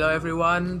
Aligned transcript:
Hello 0.00 0.16
everyone, 0.16 0.80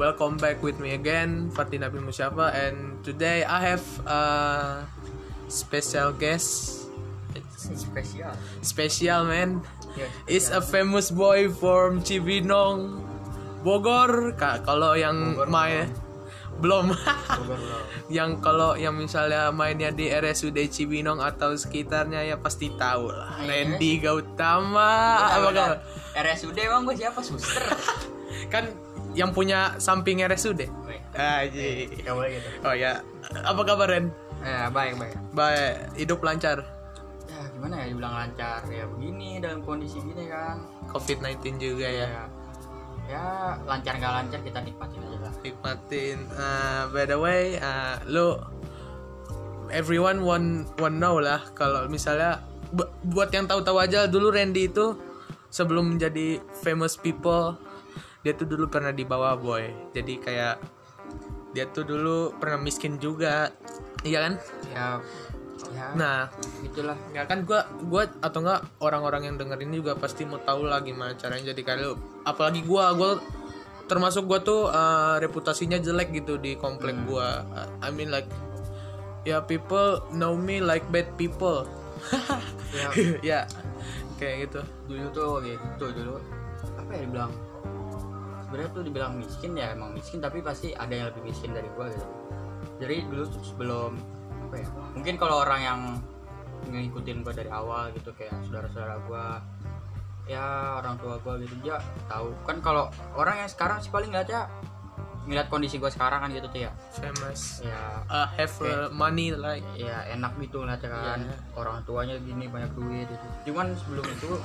welcome 0.00 0.40
back 0.40 0.64
with 0.64 0.80
me 0.80 0.96
again, 0.96 1.52
Nabil 1.52 2.00
Musyafa, 2.00 2.48
and 2.56 2.96
today 3.04 3.44
I 3.44 3.60
have 3.60 3.84
a 4.08 4.22
special 5.52 6.16
guest. 6.16 6.88
It's 7.36 7.68
spesial 7.84 8.32
special 8.64 9.28
man. 9.28 9.60
ya, 10.00 10.08
It's 10.24 10.48
a 10.48 10.64
famous 10.64 11.12
boy 11.12 11.52
from 11.52 12.00
Cibinong, 12.08 13.04
Bogor. 13.60 14.32
Kak, 14.40 14.64
kalau 14.64 14.96
yang 14.96 15.36
Bogor 15.36 15.52
main 15.52 15.92
belum. 16.56 16.96
Bogor 17.44 17.60
yang 18.08 18.40
kalau 18.40 18.80
yang 18.80 18.96
misalnya 18.96 19.52
mainnya 19.52 19.92
di 19.92 20.08
RSUD 20.08 20.56
Cibinong 20.72 21.20
atau 21.20 21.52
sekitarnya 21.52 22.24
ya 22.24 22.40
pasti 22.40 22.72
tahu 22.72 23.12
lah. 23.12 23.44
Iya. 23.44 23.76
Randy 23.76 24.00
Gautama. 24.00 25.20
Apa 25.20 25.52
kabar? 25.52 25.76
RSUD 26.16 26.56
emang 26.64 26.88
gue 26.88 26.96
siapa 26.96 27.20
suster 27.20 27.60
Kan 28.54 28.70
yang 29.12 29.30
punya 29.30 29.74
samping 29.76 30.22
RSUD. 30.22 30.70
Aji. 31.10 31.90
Boleh 32.04 32.30
gitu 32.34 32.48
Oh 32.62 32.70
ya, 32.70 33.02
apa 33.34 33.62
kabar 33.62 33.86
Ren? 33.88 34.10
ya 34.40 34.68
baik 34.68 35.00
baik 35.00 35.16
Baik, 35.32 35.72
hidup 35.96 36.20
lancar. 36.20 36.60
ya 37.24 37.40
gimana 37.50 37.80
ya 37.80 37.88
dibilang 37.88 38.12
lancar 38.12 38.60
ya 38.68 38.84
begini 38.86 39.40
dalam 39.40 39.64
kondisi 39.64 39.96
gini 39.98 40.28
kan 40.28 40.60
COVID-19 40.86 41.40
juga 41.56 41.88
ya. 41.88 42.04
ya 42.06 42.24
ya 43.04 43.24
lancar 43.64 43.96
nggak 43.96 44.12
lancar 44.14 44.40
kita 44.40 44.58
nikmatin 44.60 45.00
aja 45.00 45.18
lah 45.18 45.32
Nikmatin. 45.40 46.18
Uh, 46.30 46.82
by 46.88 47.04
the 47.04 47.16
way, 47.16 47.56
uh, 47.56 47.96
lu 48.04 48.36
everyone 49.72 50.22
want 50.22 50.46
want 50.76 50.96
know 50.96 51.16
lah 51.18 51.40
kalau 51.52 51.86
misalnya 51.86 52.44
bu- 52.68 52.90
buat 53.06 53.30
yang 53.30 53.48
tahu-tahu 53.48 53.80
aja 53.80 54.04
dulu 54.04 54.28
Randy 54.28 54.68
itu 54.68 54.92
sebelum 55.48 55.96
menjadi 55.96 56.36
famous 56.60 56.94
people 56.94 57.56
dia 58.24 58.32
tuh 58.32 58.48
dulu 58.48 58.66
pernah 58.72 58.90
di 58.90 59.04
bawah 59.04 59.36
boy. 59.36 59.92
Jadi 59.92 60.16
kayak 60.16 60.56
dia 61.52 61.68
tuh 61.68 61.84
dulu 61.84 62.32
pernah 62.40 62.56
miskin 62.58 62.96
juga. 62.96 63.52
Iya 64.00 64.18
kan? 64.24 64.34
ya 64.72 64.86
ya. 65.74 65.86
Nah, 65.94 66.18
gitulah 66.64 66.96
ya 67.12 67.28
kan? 67.28 67.44
Gua 67.44 67.68
gua 67.84 68.08
atau 68.24 68.40
enggak 68.40 68.60
orang-orang 68.80 69.28
yang 69.28 69.36
denger 69.36 69.58
ini 69.62 69.84
juga 69.84 69.94
pasti 69.98 70.24
mau 70.24 70.40
tahu 70.40 70.66
lah 70.66 70.80
gimana 70.80 71.12
caranya. 71.20 71.52
Jadi 71.52 71.60
kayak 71.60 71.78
lu 71.84 71.92
apalagi 72.24 72.64
gua 72.64 72.96
gua 72.96 73.20
termasuk 73.84 74.24
gua 74.24 74.40
tuh 74.40 74.72
uh, 74.72 75.20
reputasinya 75.20 75.76
jelek 75.76 76.14
gitu 76.16 76.40
di 76.40 76.56
komplek 76.56 76.96
gua. 77.04 77.44
Uh, 77.52 77.68
I 77.84 77.92
mean 77.92 78.08
like 78.08 78.26
ya 79.28 79.44
people 79.44 80.00
know 80.16 80.38
me 80.38 80.64
like 80.64 80.86
bad 80.88 81.06
people. 81.20 81.68
Ya. 82.74 82.90
Ya 83.22 83.40
kayak 84.18 84.50
gitu. 84.50 84.60
Dulu 84.90 85.06
tuh 85.14 85.30
gitu 85.46 85.86
dulu. 85.94 86.18
Apa 86.74 86.90
ya 86.90 87.06
dibilang 87.06 87.30
sebenarnya 88.54 88.70
tuh 88.70 88.86
dibilang 88.86 89.18
miskin 89.18 89.58
ya 89.58 89.74
emang 89.74 89.90
miskin 89.90 90.22
tapi 90.22 90.38
pasti 90.38 90.70
ada 90.78 90.94
yang 90.94 91.10
lebih 91.10 91.26
miskin 91.26 91.50
dari 91.50 91.66
gua 91.74 91.90
gitu. 91.90 92.06
Jadi 92.78 93.02
dulu 93.10 93.26
tuh 93.26 93.42
sebelum 93.42 93.98
apa 94.46 94.54
ya 94.62 94.68
mungkin 94.94 95.18
kalau 95.18 95.42
orang 95.42 95.60
yang 95.66 95.80
ngikutin 96.70 97.26
gua 97.26 97.34
dari 97.34 97.50
awal 97.50 97.90
gitu 97.98 98.14
kayak 98.14 98.30
saudara-saudara 98.46 99.02
gua 99.10 99.42
ya 100.30 100.78
orang 100.78 100.94
tua 101.02 101.18
gua 101.18 101.34
gitu 101.42 101.50
dia 101.66 101.82
tahu. 102.06 102.30
Kan 102.46 102.62
kalau 102.62 102.94
orang 103.18 103.42
yang 103.42 103.50
sekarang 103.50 103.82
sih 103.82 103.90
paling 103.90 104.14
nggak 104.14 104.30
aja 104.30 104.46
ngeliat 105.26 105.50
kondisi 105.50 105.82
gua 105.82 105.90
sekarang 105.90 106.22
kan 106.22 106.30
gitu 106.30 106.46
tuh 106.46 106.62
ya. 106.62 106.70
Famous. 106.94 107.58
Ya. 107.66 108.06
Uh, 108.06 108.30
have 108.38 108.54
uh, 108.62 108.86
money 108.94 109.34
like. 109.34 109.66
Ya 109.74 110.06
enak 110.14 110.30
gitu 110.38 110.62
ngeliatnya 110.62 110.94
kan. 110.94 111.18
Iya. 111.26 111.34
orang 111.58 111.82
tuanya 111.82 112.14
gini 112.22 112.46
banyak 112.46 112.70
duit 112.78 113.10
gitu. 113.10 113.50
Cuman 113.50 113.74
sebelum 113.74 114.06
itu 114.06 114.38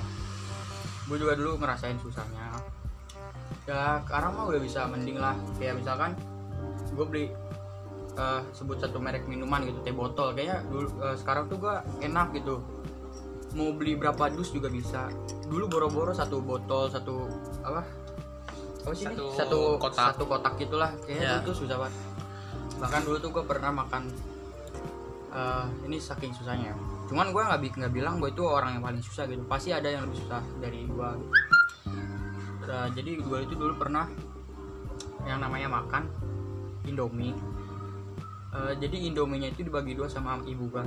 gue 1.05 1.17
juga 1.17 1.37
dulu 1.37 1.61
ngerasain 1.61 1.97
susahnya 2.01 2.78
ya 3.69 4.01
sekarang 4.01 4.31
mah 4.33 4.45
udah 4.49 4.61
bisa 4.61 4.89
mending 4.89 5.21
lah. 5.21 5.37
Kayak 5.61 5.85
misalkan 5.85 6.17
gue 6.89 7.05
beli 7.05 7.25
eh, 8.17 8.41
sebut 8.57 8.81
satu 8.81 8.97
merek 8.97 9.29
minuman 9.29 9.61
gitu 9.69 9.79
teh 9.85 9.93
botol. 9.93 10.33
Kayaknya 10.33 10.65
dulu 10.65 10.87
eh, 11.05 11.15
sekarang 11.21 11.45
tuh 11.45 11.57
gue 11.61 11.75
enak 12.01 12.33
gitu. 12.33 12.57
Mau 13.53 13.73
beli 13.77 13.93
berapa 13.93 14.29
dus 14.33 14.49
juga 14.49 14.69
bisa. 14.73 15.09
Dulu 15.45 15.69
boro-boro 15.69 16.13
satu 16.13 16.41
botol 16.41 16.89
satu 16.89 17.29
apa? 17.61 17.85
Apa 18.85 18.93
sih 18.97 19.05
ini? 19.05 19.13
Satu 19.13 19.25
satu 19.37 19.59
kotak. 19.77 20.05
satu 20.17 20.23
kotak 20.25 20.53
gitulah. 20.57 20.89
Kayaknya 21.05 21.29
Ya. 21.37 21.41
itu 21.45 21.51
susah 21.53 21.77
banget. 21.77 21.93
Bahkan 22.81 23.01
dulu 23.05 23.17
tuh 23.21 23.29
gue 23.37 23.43
pernah 23.45 23.69
makan 23.69 24.09
eh, 25.29 25.65
ini 25.85 26.01
saking 26.01 26.33
susahnya. 26.33 26.73
Cuman 27.05 27.29
gue 27.29 27.41
nggak 27.41 27.61
nggak 27.77 27.93
bilang 27.93 28.17
gue 28.17 28.33
itu 28.33 28.41
orang 28.41 28.77
yang 28.77 28.83
paling 28.85 29.01
susah 29.05 29.29
gitu. 29.29 29.45
Pasti 29.45 29.69
ada 29.69 29.85
yang 29.85 30.09
lebih 30.09 30.25
susah 30.25 30.41
dari 30.57 30.89
gue 30.89 31.09
Nah, 32.69 32.85
jadi 32.93 33.17
gue 33.17 33.39
itu 33.49 33.53
dulu 33.57 33.73
pernah 33.81 34.05
yang 35.25 35.41
namanya 35.41 35.67
makan 35.73 36.05
indomie. 36.85 37.33
Eh, 38.53 38.73
jadi 38.77 39.09
indominya 39.09 39.49
itu 39.49 39.65
dibagi 39.65 39.97
dua 39.97 40.05
sama 40.05 40.41
ibu 40.45 40.69
gue 40.69 40.85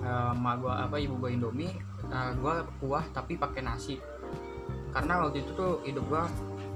uh, 0.00 0.32
emak 0.32 0.64
gue 0.64 0.72
apa 0.72 0.96
ibu 0.96 1.20
gue 1.20 1.30
indomie 1.36 1.72
gue 2.12 2.54
kuah 2.84 3.04
tapi 3.16 3.40
pakai 3.40 3.64
nasi. 3.64 3.96
Karena 4.92 5.24
waktu 5.24 5.40
itu 5.40 5.50
tuh 5.56 5.80
hidup 5.88 6.04
gue 6.08 6.22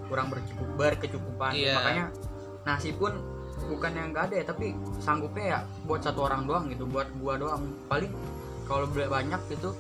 kurang 0.09 0.33
bercukup 0.33 0.69
berkecukupan. 0.81 1.53
Iya. 1.53 1.77
makanya 1.77 2.07
nasi 2.65 2.97
pun 2.97 3.13
bukan 3.69 3.93
yang 3.93 4.09
gak 4.17 4.33
ada 4.33 4.35
ya 4.41 4.45
tapi 4.49 4.73
sanggupnya 5.05 5.45
ya 5.45 5.59
buat 5.85 6.01
satu 6.01 6.25
orang 6.25 6.49
doang 6.49 6.65
gitu 6.73 6.89
buat 6.89 7.09
gua 7.21 7.37
doang. 7.37 7.69
Paling 7.93 8.13
kalau 8.65 8.89
beli 8.89 9.09
banyak 9.09 9.41
gitu 9.53 9.77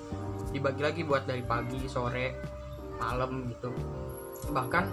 dibagi 0.52 0.80
lagi 0.84 1.00
buat 1.04 1.24
dari 1.28 1.44
pagi 1.44 1.84
sore 1.88 2.36
malam 2.98 3.48
gitu 3.52 3.70
bahkan 4.50 4.88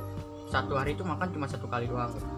satu 0.49 0.77
hari 0.77 0.93
itu 0.95 1.03
makan 1.03 1.27
cuma 1.33 1.45
satu 1.49 1.67
kali 1.67 1.89
doang. 1.89 2.11
Gitu. 2.13 2.29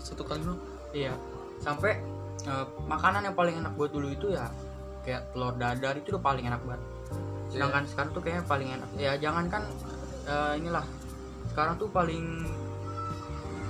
satu 0.00 0.22
kali 0.26 0.42
dong 0.42 0.58
iya. 0.90 1.14
Sampai 1.62 2.02
eh, 2.46 2.66
makanan 2.86 3.30
yang 3.30 3.36
paling 3.36 3.54
enak 3.62 3.72
buat 3.78 3.90
dulu 3.94 4.10
itu 4.10 4.34
ya 4.34 4.50
kayak 5.06 5.32
telur 5.32 5.54
dadar 5.56 5.94
itu 5.96 6.12
udah 6.14 6.22
paling 6.22 6.44
enak 6.44 6.60
banget. 6.66 6.82
Sedangkan 7.48 7.82
sekarang 7.88 8.10
tuh 8.12 8.22
kayaknya 8.22 8.44
paling 8.44 8.68
enak. 8.74 8.90
Ya 8.98 9.12
jangankan 9.16 9.62
eh, 10.26 10.52
inilah. 10.60 10.84
Sekarang 11.54 11.74
tuh 11.80 11.88
paling 11.88 12.44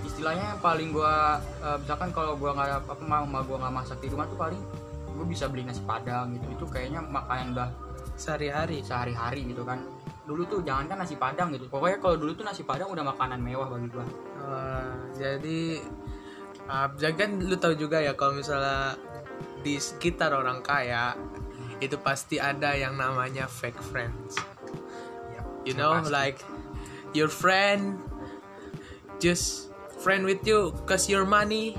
istilahnya 0.09 0.57
yang 0.57 0.61
paling 0.65 0.89
gua 0.91 1.39
eh, 1.63 1.77
misalkan 1.79 2.11
kalau 2.11 2.35
gua 2.35 2.57
nggak 2.57 2.89
apa 2.89 3.05
mau 3.05 3.43
gua 3.45 3.59
nggak 3.63 3.75
masak 3.75 3.99
di 4.01 4.09
rumah 4.11 4.27
tuh 4.27 4.39
paling 4.39 4.63
gua 5.13 5.27
bisa 5.29 5.45
beli 5.47 5.63
nasi 5.69 5.83
padang 5.85 6.35
gitu. 6.35 6.47
Itu 6.57 6.65
kayaknya 6.67 7.05
makanan 7.05 7.55
udah 7.55 7.69
sehari-hari. 8.19 8.83
sehari-hari 8.83 9.47
gitu 9.47 9.63
kan 9.63 9.79
dulu 10.29 10.45
tuh 10.45 10.61
jangankan 10.61 11.01
nasi 11.01 11.17
padang 11.17 11.49
gitu 11.57 11.73
pokoknya 11.73 11.99
kalau 12.05 12.21
dulu 12.21 12.37
tuh 12.37 12.45
nasi 12.45 12.63
padang 12.69 12.93
udah 12.93 13.01
makanan 13.01 13.41
mewah 13.41 13.65
bagi 13.73 13.89
gua 13.89 14.05
Wah, 14.45 14.93
jadi 15.17 15.81
uh, 16.69 16.89
jangan 17.01 17.41
lu 17.41 17.57
tahu 17.57 17.75
juga 17.75 18.05
ya 18.05 18.13
kalau 18.13 18.37
misalnya 18.37 19.01
di 19.65 19.81
sekitar 19.81 20.37
orang 20.37 20.63
kaya 20.63 21.17
itu 21.79 21.95
pasti 21.99 22.43
ada 22.43 22.75
yang 22.75 22.99
namanya 22.99 23.47
fake 23.47 23.79
friends. 23.91 24.39
You 25.63 25.75
know, 25.79 25.99
pasti. 26.01 26.11
like 26.11 26.39
your 27.15 27.31
friend 27.31 27.99
just 29.19 29.71
friend 29.99 30.27
with 30.27 30.43
you 30.47 30.75
cause 30.87 31.07
your 31.07 31.27
money. 31.27 31.75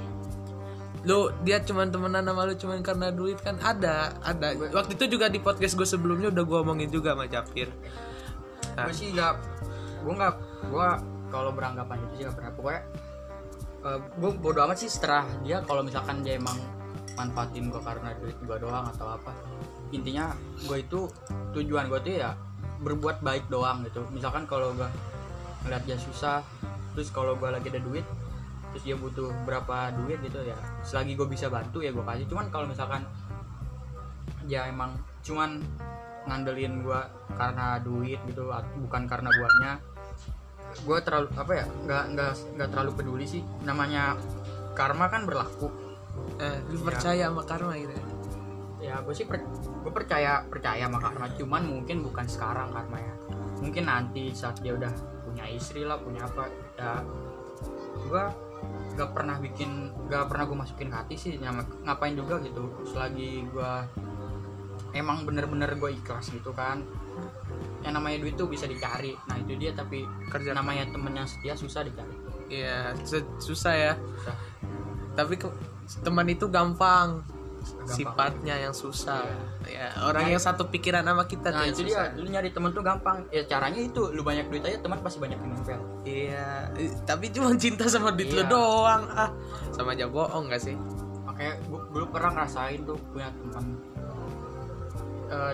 Lu 1.07 1.31
dia 1.47 1.63
cuman 1.63 1.91
temenan 1.91 2.27
sama 2.27 2.43
lu 2.43 2.53
cuman 2.59 2.83
karena 2.83 3.07
duit 3.11 3.39
kan 3.39 3.55
ada, 3.63 4.19
ada. 4.23 4.51
Waktu 4.55 4.99
itu 4.99 5.15
juga 5.15 5.31
di 5.31 5.39
podcast 5.39 5.79
gue 5.79 5.87
sebelumnya 5.87 6.27
udah 6.27 6.43
gue 6.43 6.57
omongin 6.59 6.91
juga 6.91 7.15
sama 7.15 7.25
Japir. 7.27 7.71
Nah. 8.77 8.85
gue 8.89 8.95
sih 8.95 9.13
nggak 9.15 9.33
gue 9.99 10.13
nggak 10.13 10.33
gue 10.69 10.87
kalau 11.29 11.51
beranggapan 11.53 11.97
itu 12.09 12.13
sih 12.19 12.23
nggak 12.25 12.37
pernah. 12.37 12.51
Pokoknya 12.53 12.81
gue 14.19 14.31
bodo 14.43 14.59
amat 14.67 14.77
sih 14.83 14.91
setelah 14.91 15.23
dia 15.39 15.63
kalau 15.63 15.79
misalkan 15.85 16.19
dia 16.19 16.35
emang 16.35 16.59
manfaatin 17.15 17.71
gue 17.71 17.81
karena 17.83 18.11
duit 18.19 18.37
gue 18.39 18.57
doang 18.59 18.85
atau 18.91 19.15
apa. 19.15 19.31
Intinya 19.95 20.35
gue 20.67 20.77
itu 20.83 21.07
tujuan 21.55 21.87
gue 21.87 21.99
tuh 22.03 22.13
ya 22.19 22.35
berbuat 22.83 23.23
baik 23.23 23.47
doang 23.47 23.83
gitu. 23.87 24.03
Misalkan 24.11 24.47
kalau 24.47 24.75
gue 24.75 24.89
ngeliat 25.67 25.83
dia 25.83 25.99
susah 25.99 26.43
terus 26.95 27.11
kalau 27.11 27.35
gue 27.35 27.49
lagi 27.51 27.67
ada 27.71 27.83
duit 27.83 28.03
terus 28.69 28.85
dia 28.85 28.93
butuh 28.93 29.33
berapa 29.49 29.91
duit 29.97 30.21
gitu 30.21 30.45
ya 30.45 30.53
selagi 30.85 31.17
gue 31.17 31.27
bisa 31.27 31.47
bantu 31.47 31.79
ya 31.83 31.91
gue 31.91 32.03
kasih. 32.03 32.27
Cuman 32.27 32.47
kalau 32.51 32.67
misalkan 32.67 33.03
ya 34.47 34.65
emang 34.67 34.95
cuman 35.23 35.59
ngandelin 36.29 36.85
gua 36.85 37.09
karena 37.33 37.81
duit 37.81 38.21
gitu 38.29 38.47
bukan 38.85 39.03
karena 39.09 39.29
guanya 39.33 39.71
gua 40.85 41.01
terlalu 41.01 41.27
apa 41.33 41.51
ya 41.57 41.65
nggak 41.65 42.03
nggak 42.13 42.31
nggak 42.55 42.69
terlalu 42.69 42.91
peduli 42.93 43.25
sih 43.25 43.41
namanya 43.65 44.13
karma 44.77 45.09
kan 45.09 45.25
berlaku 45.25 45.89
Eh, 46.39 46.57
lu 46.71 46.79
Iya. 46.79 46.85
percaya 46.87 47.23
sama 47.31 47.43
karma 47.47 47.73
gitu. 47.79 47.93
ya? 47.95 48.03
ya 48.79 48.95
gue 49.03 49.11
sih 49.11 49.27
per, 49.27 49.43
gue 49.83 49.91
percaya 49.91 50.39
percaya 50.47 50.87
sama 50.87 51.03
karma 51.03 51.27
cuman 51.35 51.63
mungkin 51.67 51.99
bukan 51.99 52.23
sekarang 52.27 52.71
karma 52.71 52.95
ya 52.95 53.13
mungkin 53.59 53.83
nanti 53.91 54.31
saat 54.31 54.63
dia 54.63 54.71
udah 54.71 54.87
punya 55.27 55.43
istri 55.51 55.83
lah 55.83 55.99
punya 55.99 56.23
apa 56.23 56.47
ya 56.79 57.03
gue 58.07 58.23
gak 58.95 59.11
pernah 59.11 59.35
bikin 59.43 59.91
gak 60.07 60.31
pernah 60.31 60.47
gue 60.47 60.57
masukin 60.63 60.91
hati 60.95 61.15
sih 61.19 61.35
ngapain 61.83 62.15
juga 62.15 62.39
gitu 62.39 62.71
selagi 62.87 63.51
gue 63.51 63.71
emang 64.91 65.23
bener-bener 65.23 65.69
gue 65.71 65.91
ikhlas 65.93 66.29
gitu 66.29 66.49
kan 66.49 66.81
yang 67.79 67.93
namanya 67.93 68.19
duit 68.19 68.35
tuh 68.35 68.45
bisa 68.45 68.65
dicari 68.65 69.15
nah 69.25 69.35
itu 69.35 69.55
dia 69.55 69.71
tapi 69.71 70.03
Kerja 70.27 70.51
namanya 70.51 70.87
temen 70.87 71.11
yang 71.11 71.25
setia 71.25 71.53
susah 71.53 71.81
dicari 71.81 72.15
Iya, 72.49 72.97
su- 72.99 73.29
susah 73.37 73.73
ya. 73.73 73.93
susah 73.93 74.33
Tapi 75.11 75.37
teman 75.99 76.25
itu 76.25 76.45
gampang. 76.47 77.21
Gampang. 77.21 77.85
Sifatnya 77.85 78.55
yang 78.57 78.73
susah. 78.73 79.21
Ya, 79.63 79.93
orang 80.01 80.29
yang 80.29 80.39
satu 80.39 80.65
pikiran 80.65 81.03
sama 81.03 81.23
kita 81.23 81.51
nah 81.51 81.61
tuh 81.61 81.77
itu 81.77 81.81
susah. 81.85 82.09
dia 82.09 82.17
lu 82.17 82.25
nyari 82.25 82.49
temen 82.49 82.71
tuh 82.71 82.81
gampang 82.81 83.21
ya 83.29 83.45
caranya 83.45 83.77
itu 83.77 84.01
lu 84.09 84.23
banyak 84.23 84.47
duit 84.47 84.63
aja 84.63 84.79
teman 84.79 84.97
pasti 84.97 85.19
banyak 85.19 85.37
yang 85.37 85.51
nempel 85.51 85.79
Iya, 86.01 86.73
tapi 87.03 87.29
cuma 87.29 87.53
cinta 87.53 87.85
sama 87.85 88.09
duit 88.09 88.31
lu 88.31 88.41
Iya. 88.41 88.49
doang. 88.49 89.03
Ah, 89.11 89.29
sama 89.69 89.93
aja 89.93 90.07
bohong 90.07 90.47
gak 90.47 90.63
sih? 90.63 90.73
makanya 91.21 91.53
dulu 91.69 92.05
pernah 92.09 92.31
ngerasain 92.33 92.81
tuh 92.81 92.97
punya 93.07 93.29
teman 93.29 93.77
Eh 95.29 95.53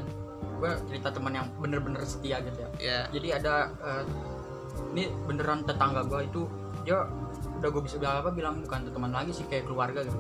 gue 0.56 0.72
cerita 0.88 1.12
teman 1.12 1.36
yang 1.36 1.48
bener-bener 1.60 2.00
setia 2.08 2.40
gitu 2.40 2.64
ya. 2.64 2.70
Ya. 2.80 3.00
jadi 3.12 3.28
ada 3.44 3.54
eh, 3.84 4.04
ini 4.96 5.12
beneran 5.28 5.68
tetangga 5.68 6.08
gue 6.08 6.32
itu 6.32 6.42
dia 6.88 7.04
udah 7.60 7.70
gue 7.72 7.84
bisa 7.84 8.00
bilang 8.00 8.24
apa 8.24 8.32
bilang 8.32 8.56
bukan 8.64 8.88
teman 8.88 9.12
lagi 9.12 9.36
sih 9.36 9.46
kayak 9.52 9.68
keluarga 9.68 10.08
gitu. 10.08 10.20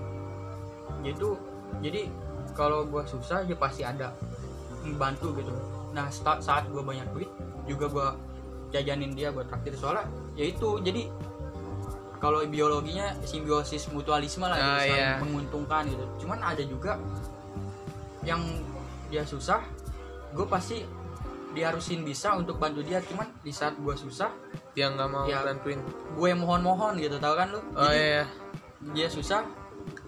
Itu 1.07 1.29
jadi 1.79 2.11
kalau 2.51 2.83
gue 2.87 3.03
susah 3.07 3.47
dia 3.47 3.55
pasti 3.55 3.87
ada 3.87 4.11
membantu 4.83 5.31
gitu. 5.39 5.51
Nah 5.95 6.11
saat, 6.11 6.43
saat 6.43 6.63
gue 6.67 6.83
banyak 6.83 7.07
duit 7.15 7.31
juga 7.65 7.85
gue 7.87 8.07
jajanin 8.75 9.15
dia 9.15 9.31
gue 9.31 9.43
traktir. 9.47 9.73
Soalnya 9.79 10.03
ya 10.35 10.51
itu 10.51 10.83
jadi 10.83 11.07
kalau 12.19 12.41
biologinya 12.47 13.13
simbiosis 13.23 13.87
mutualisme 13.93 14.47
lah 14.47 14.57
gitu, 14.57 14.71
Ah, 14.71 14.81
saling 14.81 14.97
iya. 14.97 15.19
menguntungkan 15.21 15.83
gitu. 15.87 16.03
Cuman 16.25 16.39
ada 16.41 16.63
juga 16.65 16.97
yang 18.25 18.41
dia 19.07 19.23
susah 19.23 19.61
gue 20.31 20.45
pasti 20.45 20.83
diharusin 21.51 22.03
bisa 22.03 22.35
untuk 22.35 22.57
bantu 22.57 22.83
dia 22.83 22.99
cuman 22.99 23.31
di 23.39 23.49
saat 23.49 23.75
gue 23.75 23.95
susah 23.95 24.27
Yang 24.75 24.91
nggak 24.93 25.09
mau 25.09 25.23
Ya. 25.23 25.39
bantuin. 25.41 25.79
gue 26.11 26.27
yang 26.27 26.41
mohon-mohon 26.41 26.99
gitu 26.99 27.15
tau 27.15 27.31
kan 27.33 27.47
lu 27.47 27.63
Oh 27.71 27.87
Jadi, 27.87 27.95
iya. 27.97 28.23
dia 28.91 29.07
susah 29.07 29.47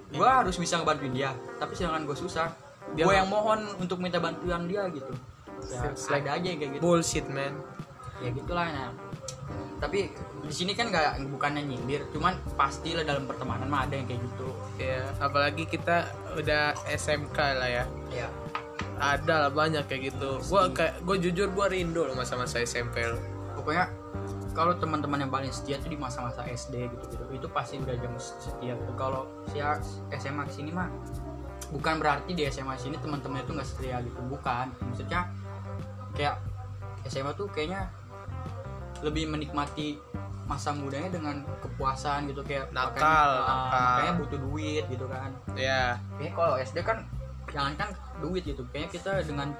gue 0.10 0.28
harus 0.28 0.56
bisa 0.56 0.76
ngebantuin 0.78 1.14
dia 1.14 1.32
tapi 1.56 1.72
sedangkan 1.72 2.04
gue 2.04 2.18
susah 2.18 2.52
Dia 2.92 3.04
gue 3.04 3.16
yang 3.16 3.28
mohon 3.28 3.64
untuk 3.78 3.98
minta 3.98 4.20
bantuan 4.20 4.68
dia 4.68 4.88
gitu 4.90 5.12
ya, 5.68 5.92
like 6.10 6.24
ada 6.24 6.36
aja 6.36 6.48
yang 6.48 6.60
kayak 6.60 6.72
gitu 6.76 6.84
Bullshit, 6.84 7.26
man. 7.28 7.56
ya 8.20 8.30
gitulah 8.30 8.68
nah 8.68 8.92
tapi 9.78 10.10
di 10.42 10.52
sini 10.52 10.74
kan 10.74 10.90
nggak 10.90 11.22
bukannya 11.30 11.62
nyindir 11.64 12.02
cuman 12.10 12.34
pastilah 12.56 13.04
dalam 13.04 13.24
pertemanan 13.24 13.68
mah 13.68 13.86
ada 13.86 13.94
yang 13.94 14.04
kayak 14.06 14.20
gitu 14.22 14.48
Ya, 14.78 15.02
apalagi 15.18 15.66
kita 15.66 16.06
udah 16.34 16.74
SMK 16.86 17.38
lah 17.56 17.70
ya. 17.72 17.86
ya 18.12 18.28
Ada 18.98 19.36
lah 19.48 19.52
banyak 19.52 19.84
kayak 19.86 20.14
gitu. 20.14 20.42
Gua 20.50 20.70
kayak 20.74 21.02
gue 21.02 21.16
jujur 21.22 21.48
gua 21.52 21.70
rindu 21.70 22.04
loh 22.04 22.14
masa-masa 22.14 22.60
SMP 22.60 23.06
lo. 23.06 23.18
pokoknya 23.58 23.90
kalau 24.54 24.78
teman-teman 24.78 25.26
yang 25.26 25.34
paling 25.34 25.50
setia 25.50 25.82
tuh 25.82 25.90
di 25.90 25.98
masa-masa 25.98 26.46
SD 26.46 26.78
gitu 26.94 27.06
gitu 27.10 27.26
itu 27.34 27.48
pasti 27.50 27.82
udah 27.82 27.98
jam 27.98 28.14
setia 28.22 28.78
gitu 28.78 28.94
kalau 28.94 29.26
si 29.50 29.58
SMA 30.14 30.46
sini 30.46 30.70
mah 30.70 30.86
bukan 31.74 31.98
berarti 31.98 32.38
di 32.38 32.46
SMA 32.48 32.78
sini 32.78 33.02
teman-teman 33.02 33.42
itu 33.42 33.58
nggak 33.58 33.66
setia 33.66 33.98
gitu 34.06 34.22
bukan 34.30 34.70
maksudnya 34.78 35.26
kayak 36.14 36.38
SMA 37.10 37.34
tuh 37.34 37.50
kayaknya 37.50 37.90
lebih 39.02 39.26
menikmati 39.26 39.98
masa 40.46 40.70
mudanya 40.72 41.12
dengan 41.12 41.42
kepuasan 41.60 42.30
gitu 42.30 42.46
kayak 42.46 42.70
Nakal, 42.72 42.94
makanya, 42.94 43.10
ah, 43.10 43.34
nakal. 43.44 43.82
makanya 43.98 44.14
butuh 44.22 44.40
duit 44.48 44.84
gitu 44.86 45.06
kan 45.10 45.30
Ya, 45.58 45.98
Kayaknya 46.16 46.32
kalau 46.38 46.54
SD 46.62 46.78
kan 46.86 46.98
jangankan 47.50 47.90
duit 48.20 48.44
gitu 48.44 48.66
kayaknya 48.70 48.90
kita 48.92 49.12
dengan 49.24 49.54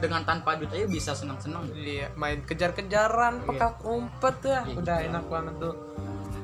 dengan 0.00 0.24
tanpa 0.24 0.56
duit 0.56 0.72
aja 0.72 0.86
bisa 0.86 1.12
senang-senang 1.12 1.68
gitu 1.68 1.76
iya 1.76 2.08
main 2.16 2.40
kejar-kejaran, 2.40 3.44
Iya. 3.44 3.46
pekat 3.46 3.74
umpet 3.84 4.36
ya. 4.40 4.60
Iya, 4.64 4.74
Udah 4.80 4.96
gitu. 4.96 5.08
enak 5.12 5.24
banget 5.28 5.54
tuh. 5.60 5.74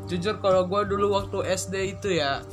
Jujur 0.06 0.34
kalau 0.38 0.68
gua 0.68 0.84
dulu 0.84 1.16
waktu 1.16 1.38
SD 1.56 1.74
itu 1.96 2.20
ya, 2.20 2.44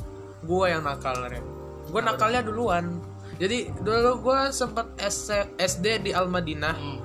gua 0.42 0.72
yang 0.72 0.82
nakal 0.82 1.28
ya. 1.28 1.44
Kenapa 1.84 2.00
nakalnya 2.00 2.40
duluan. 2.40 3.04
Jadi 3.36 3.68
dulu 3.84 4.24
gua 4.24 4.48
sempet 4.48 4.96
SD 5.60 5.86
di 6.00 6.10
Almadinah 6.16 6.72
hmm. 6.72 6.98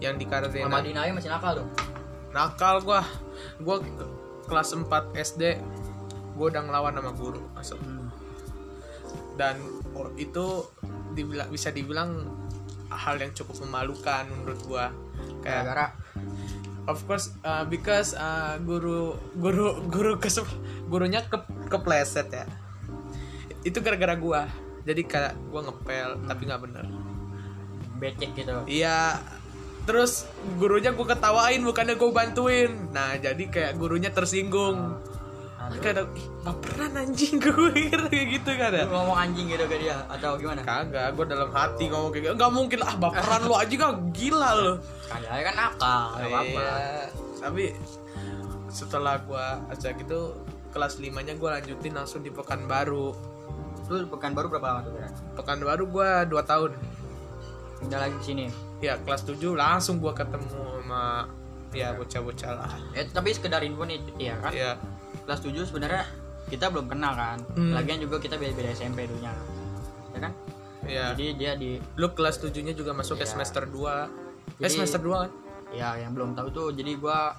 yang 0.00 0.16
di 0.16 0.24
Kardena. 0.24 0.72
Sama 0.72 0.80
Madinah 0.80 1.00
aja 1.04 1.12
masih 1.12 1.30
nakal 1.30 1.52
tuh 1.60 1.68
nakal 2.32 2.80
gua 2.80 3.04
ke- 3.78 4.10
kelas 4.48 4.72
4 4.72 4.88
SD 5.12 5.60
gua 6.32 6.48
udah 6.48 6.62
ngelawan 6.64 6.96
sama 6.96 7.12
guru 7.12 7.40
masuk 7.52 7.76
Hmm. 7.78 8.08
dan 9.36 9.60
itu 10.16 10.64
dibilang 11.12 11.48
bisa 11.52 11.68
dibilang 11.70 12.26
hal 12.92 13.16
yang 13.16 13.32
cukup 13.32 13.64
memalukan 13.64 14.28
menurut 14.28 14.60
gua. 14.68 14.86
Kayak 15.40 15.62
gara-gara? 15.64 15.86
Of 16.90 17.06
course 17.06 17.30
uh, 17.46 17.62
because 17.68 18.18
uh, 18.18 18.58
guru 18.58 19.14
guru 19.38 19.86
guru 19.86 20.18
kes 20.18 20.42
gurunya 20.90 21.22
ke 21.24 21.38
kepleset 21.70 22.28
ya. 22.32 22.44
Itu 23.62 23.80
gara-gara 23.80 24.18
gua. 24.18 24.50
Jadi 24.82 25.06
kayak 25.06 25.38
gua 25.48 25.70
ngepel 25.70 26.10
tapi 26.26 26.42
nggak 26.48 26.62
bener. 26.64 26.84
Becek 28.02 28.34
gitu. 28.34 28.66
Iya. 28.66 29.22
Terus 29.82 30.30
gurunya 30.62 30.94
gue 30.94 31.02
ketawain 31.02 31.58
bukannya 31.58 31.98
gue 31.98 32.10
bantuin. 32.14 32.70
Nah 32.94 33.18
jadi 33.18 33.50
kayak 33.50 33.82
gurunya 33.82 34.14
tersinggung. 34.14 34.78
Nah, 34.78 35.11
kayak 35.80 36.04
ih 36.18 36.26
baperan 36.42 36.92
anjing 36.98 37.38
gue 37.42 37.70
kira 37.72 38.06
kayak 38.10 38.26
gitu 38.40 38.50
kan 38.58 38.70
ya. 38.74 38.84
Lu 38.84 38.92
ngomong 38.92 39.18
anjing 39.18 39.46
gitu 39.48 39.64
ke 39.64 39.76
dia 39.78 39.96
atau 40.10 40.36
gimana? 40.36 40.60
Kagak 40.66 41.14
gue 41.14 41.26
dalam 41.30 41.50
hati 41.54 41.84
ngomong 41.88 42.10
kayak 42.10 42.24
gitu. 42.28 42.34
Nggak 42.36 42.52
mungkin 42.52 42.78
ah 42.84 42.94
baperan 42.98 43.40
lu 43.46 43.54
aja 43.54 43.74
kan 43.78 43.92
gila 44.12 44.50
lo 44.58 44.74
kan 45.12 45.54
nakal 45.54 46.04
nggak 46.18 46.28
apa-apa. 46.28 46.60
Iya, 46.60 47.04
tapi 47.40 47.64
setelah 48.72 49.20
gue 49.20 49.46
ajak 49.76 50.00
itu 50.00 50.20
kelas 50.72 50.96
5 50.96 51.12
nya 51.12 51.34
gue 51.36 51.48
lanjutin 51.52 51.92
langsung 51.92 52.24
di 52.24 52.32
Pekanbaru. 52.32 53.12
Lu 53.92 53.96
pekan 54.08 54.32
baru 54.32 54.48
berapa 54.48 54.66
lama 54.72 54.80
tuh 54.88 54.92
kira 54.96 55.08
Pekanbaru 55.36 55.84
gue 55.92 56.10
2 56.32 56.50
tahun. 56.50 56.70
Udah 57.84 57.98
lagi 57.98 58.16
di 58.16 58.24
sini? 58.24 58.44
Ya 58.80 58.96
kelas 58.98 59.28
7 59.28 59.52
langsung 59.52 60.00
gue 60.00 60.12
ketemu 60.16 60.48
sama 60.48 61.28
ya 61.72 61.92
bocah-bocah 61.96 62.52
lah. 62.56 62.72
Eh 62.96 63.04
tapi 63.08 63.32
sekedar 63.36 63.60
info 63.64 63.84
nih 63.84 64.00
ya 64.16 64.34
kan? 64.40 64.52
Ya 64.52 64.80
kelas 65.22 65.40
7 65.40 65.54
sebenarnya 65.64 66.02
kita 66.46 66.68
belum 66.68 66.86
kenal 66.86 67.12
kan. 67.12 67.38
Hmm. 67.52 67.72
lagian 67.72 67.98
juga 67.98 68.18
kita 68.18 68.36
beda-beda 68.36 68.70
SMP 68.70 69.06
dulunya. 69.06 69.32
Ya 70.12 70.18
kan? 70.20 70.32
Ya 70.82 71.04
jadi 71.14 71.30
dia 71.32 71.52
di 71.54 71.70
lu 71.94 72.10
kelas 72.10 72.38
7 72.38 72.52
nya 72.60 72.72
juga 72.72 72.90
masuk 72.90 73.16
ke 73.16 73.24
Iya. 73.24 73.32
semester 73.32 73.64
2 73.64 74.10
eh 74.52 74.60
Jadi- 74.60 74.74
semester 74.76 75.00
2 75.00 75.16
kan? 75.18 75.30
Ya 75.70 75.96
yang 75.96 76.12
belum 76.12 76.34
tahu 76.34 76.48
tuh. 76.50 76.68
Jadi 76.70 76.96
gua 76.96 77.32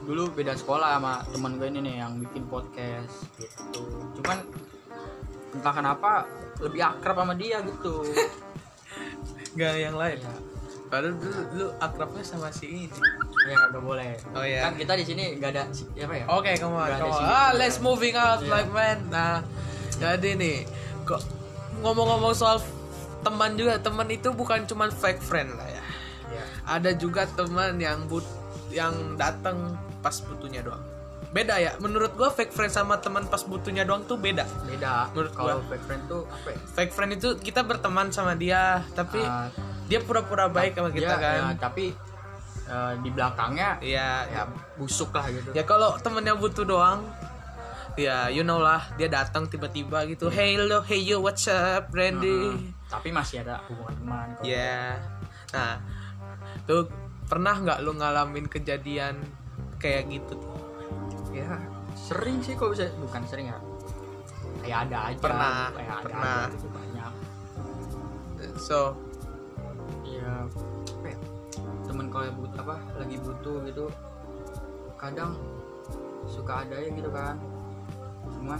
dulu 0.00 0.28
beda 0.30 0.52
sekolah 0.54 0.96
sama 0.96 1.22
teman 1.26 1.54
gue 1.54 1.68
ini 1.68 1.80
nih 1.82 1.94
yang 1.98 2.16
bikin 2.18 2.44
podcast 2.46 3.20
gitu. 3.36 3.84
Cuman 4.16 4.38
entah 5.50 5.72
kenapa 5.72 6.24
lebih 6.58 6.80
akrab 6.82 7.16
sama 7.18 7.34
dia 7.34 7.60
gitu. 7.60 8.00
Gak 9.56 9.76
yang 9.76 9.94
lain? 9.94 10.18
Ya, 10.18 10.34
padahal 10.86 11.14
dulu 11.14 11.40
lu 11.52 11.66
akrabnya 11.78 12.22
sama 12.22 12.48
si 12.48 12.66
ini 12.66 12.86
ya 13.42 13.56
gak 13.66 13.80
boleh 13.80 14.12
Oh, 14.30 14.42
iya. 14.42 14.60
kan 14.62 14.72
kita 14.74 14.92
di 14.94 15.04
sini 15.04 15.24
gak 15.36 15.50
ada 15.50 15.62
apa 15.96 16.14
ya 16.14 16.24
oke 16.26 16.50
come 16.56 16.74
on, 16.74 16.86
Nggak 16.86 16.98
come 16.98 17.08
on. 17.08 17.16
sini. 17.16 17.28
ah 17.30 17.50
let's 17.52 17.78
moving 17.78 18.14
out 18.14 18.38
Iya. 18.38 18.50
like 18.50 18.70
man 18.70 18.98
nah 19.08 19.40
jadi 19.94 20.30
nih 20.34 20.58
kok 21.02 21.22
ngomong-ngomong 21.78 22.32
soal 22.32 22.60
teman 23.20 23.52
juga 23.54 23.76
teman 23.76 24.08
itu 24.08 24.28
bukan 24.30 24.64
cuman 24.64 24.88
fake 24.88 25.20
friend 25.20 25.52
lah 25.52 25.66
ya 25.66 25.82
ya. 26.32 26.44
ada 26.66 26.90
juga 26.92 27.24
teman 27.28 27.76
yang 27.76 28.04
but 28.06 28.24
yang 28.70 28.92
datang 29.14 29.74
pas 29.98 30.14
butuhnya 30.20 30.62
doang 30.62 30.80
beda 31.30 31.56
ya 31.56 31.72
menurut 31.78 32.10
gua 32.12 32.28
fake 32.28 32.50
friend 32.50 32.70
sama 32.70 32.98
teman 32.98 33.22
pas 33.24 33.40
butuhnya 33.40 33.84
doang 33.84 34.02
tuh 34.02 34.16
beda 34.16 34.42
beda 34.64 35.10
Menurut 35.10 35.32
kalau 35.32 35.58
gua. 35.58 35.68
fake 35.68 35.84
friend 35.84 36.02
tuh 36.06 36.22
apa 36.26 36.48
ya 36.48 36.58
fake 36.74 36.92
friend 36.92 37.10
itu 37.14 37.28
kita 37.38 37.60
berteman 37.62 38.08
sama 38.10 38.34
dia 38.34 38.82
tapi 38.92 39.20
Ah, 39.20 39.46
dia 39.84 40.00
pura-pura 40.00 40.46
baik 40.46 40.74
sama 40.74 40.90
kita 40.90 41.06
dia, 41.08 41.18
kan 41.18 41.40
ya, 41.44 41.54
tapi 41.56 41.94
eh, 42.70 42.92
di 43.02 43.10
belakangnya 43.10 43.82
Iya, 43.82 44.10
ya 44.26 44.42
busuk 44.78 45.10
lah 45.10 45.26
gitu. 45.28 45.50
Ya 45.52 45.66
kalau 45.66 45.98
temennya 45.98 46.38
butuh 46.38 46.62
doang 46.62 47.02
ya 47.98 48.30
you 48.30 48.40
know 48.40 48.56
lah 48.56 48.86
dia 48.96 49.10
datang 49.10 49.44
tiba-tiba 49.44 50.06
gitu 50.08 50.30
hey 50.30 50.56
lo 50.56 50.80
hey 50.80 51.02
yo 51.02 51.20
what's 51.20 51.50
up 51.50 51.90
Randy? 51.92 52.48
Hmm, 52.48 52.72
tapi 52.88 53.12
masih 53.12 53.42
ada 53.44 53.60
hubungan 53.68 53.92
teman 53.98 54.28
ya 54.40 54.96
nah 55.52 55.76
tuh 56.64 56.86
pernah 57.28 57.52
nggak 57.52 57.82
lu 57.82 57.92
ngalamin 57.94 58.46
kejadian 58.46 59.18
kayak 59.76 60.06
gitu? 60.08 60.38
Ya 61.34 61.58
sering 61.94 62.40
sih 62.40 62.54
kok 62.54 62.70
bisa 62.70 62.90
bukan 62.98 63.22
sering 63.26 63.50
ya. 63.50 63.58
Kayak 64.62 64.78
ada 64.88 64.98
aja 65.10 65.20
Pernah, 65.20 65.58
kayak 65.74 65.90
ada 65.90 66.04
pernah. 66.06 66.38
aja 66.46 66.54
gitu 66.54 66.68
banyak. 66.70 67.12
So 68.56 68.78
ya 68.78 68.86
ya, 68.90 69.09
temen 72.00 72.16
kalau 72.16 72.24
yang 72.32 72.38
butuh 72.40 72.60
apa 72.64 72.76
lagi 72.96 73.16
butuh 73.20 73.56
gitu 73.68 73.84
kadang 74.96 75.36
suka 76.24 76.64
ada 76.64 76.80
ya 76.80 76.88
gitu 76.96 77.12
kan 77.12 77.36
cuman 78.40 78.56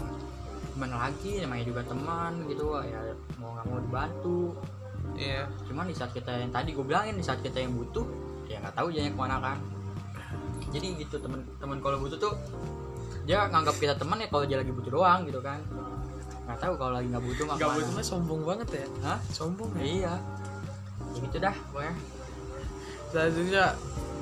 gimana 0.77 1.09
lagi 1.09 1.41
namanya 1.41 1.65
juga 1.65 1.81
teman 1.89 2.45
gitu 2.45 2.77
ya 2.85 3.01
mau 3.41 3.57
nggak 3.57 3.65
mau 3.65 3.81
dibantu 3.81 4.53
ya 5.17 5.49
cuman 5.65 5.89
di 5.89 5.97
saat 5.97 6.13
kita 6.13 6.29
yang 6.37 6.53
tadi 6.53 6.77
gue 6.77 6.85
bilangin 6.85 7.17
di 7.17 7.25
saat 7.25 7.41
kita 7.41 7.65
yang 7.65 7.73
butuh 7.73 8.05
ya 8.45 8.61
nggak 8.61 8.77
tahu 8.77 8.93
jalannya 8.93 9.09
ke 9.09 9.17
mana 9.17 9.35
kan 9.41 9.57
jadi 10.69 10.87
gitu 11.01 11.17
temen-temen 11.17 11.77
kalau 11.81 11.97
butuh 11.97 12.21
tuh 12.21 12.37
dia 13.25 13.49
nganggap 13.49 13.73
kita 13.81 13.97
teman 13.97 14.21
ya 14.21 14.29
kalau 14.29 14.45
dia 14.45 14.61
lagi 14.61 14.69
butuh 14.69 14.91
doang 14.93 15.25
gitu 15.25 15.41
kan 15.41 15.57
nggak 16.45 16.61
tahu 16.61 16.77
kalau 16.77 16.93
lagi 16.93 17.09
nggak 17.09 17.25
butuh 17.25 17.43
mah 17.49 17.55
Gak 17.57 17.65
ke 17.65 17.65
mana. 17.73 17.77
butuh 17.81 17.93
mah 17.97 18.05
sombong 18.05 18.41
banget 18.45 18.67
ya. 18.69 18.85
Hah? 19.01 19.19
Sombong 19.33 19.71
ya. 19.77 19.81
iya 19.81 20.13
ya 21.09 21.19
gitu 21.25 21.37
dah 21.41 21.55
pokoknya 21.73 21.93
Selanjutnya 23.11 23.65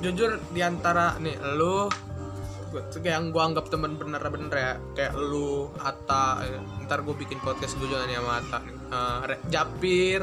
jujur 0.00 0.30
di 0.50 0.60
antara 0.60 1.14
nih 1.16 1.36
lu 1.54 1.86
yang 3.00 3.30
gua 3.30 3.50
anggap 3.50 3.66
temen 3.66 3.94
bener-bener 3.94 4.50
ya 4.50 4.72
kayak 4.94 5.12
lu 5.14 5.66
Ata 5.76 6.40
ya. 6.40 6.58
ntar 6.80 7.02
gue 7.02 7.14
bikin 7.14 7.36
podcast 7.38 7.74
gue 7.76 7.84
juga 7.84 8.06
nih 8.06 8.16
sama 8.16 8.32
Ata 8.38 8.58
nih 8.60 8.74
Eh, 8.90 9.18
Re- 9.24 9.42
Japir 9.46 10.22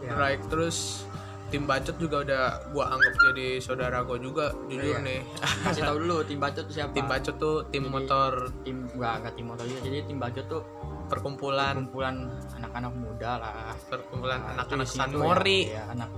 Ya. 0.00 0.18
Raik 0.18 0.46
terus 0.48 1.06
tim 1.46 1.62
bacot 1.62 1.94
juga 1.94 2.22
udah 2.22 2.44
gua 2.70 2.90
anggap 2.90 3.14
jadi 3.28 3.58
saudara 3.58 4.02
gue 4.02 4.18
juga 4.18 4.50
jujur 4.66 4.98
Iya. 4.98 5.04
nih 5.04 5.20
kasih 5.62 5.82
tahu 5.84 5.96
dulu 6.00 6.16
tim 6.24 6.38
bacot 6.38 6.64
tuh 6.64 6.74
siapa 6.74 6.90
tim 6.90 7.06
bacot 7.06 7.34
tuh 7.36 7.56
tim 7.68 7.82
Jadi- 7.82 7.92
motor 7.92 8.32
tim 8.62 8.76
gua 8.90 9.10
nggak 9.18 9.34
tim 9.36 9.46
motor 9.46 9.64
juga 9.64 9.80
jadi 9.82 9.96
tim 10.02 10.18
bacot 10.18 10.46
tuh 10.48 10.62
perkumpulan 11.06 11.74
kumpulan 11.76 12.16
anak-anak 12.56 12.92
muda 12.96 13.30
lah 13.36 13.54
perkumpulan 13.84 14.38
Nah, 14.40 14.50
anak-anak 14.56 14.86
isinya 14.86 15.04
San 15.04 15.12
Mori 15.12 15.60
ya, 15.68 15.74
ya, 15.76 15.82
anak 15.92 16.10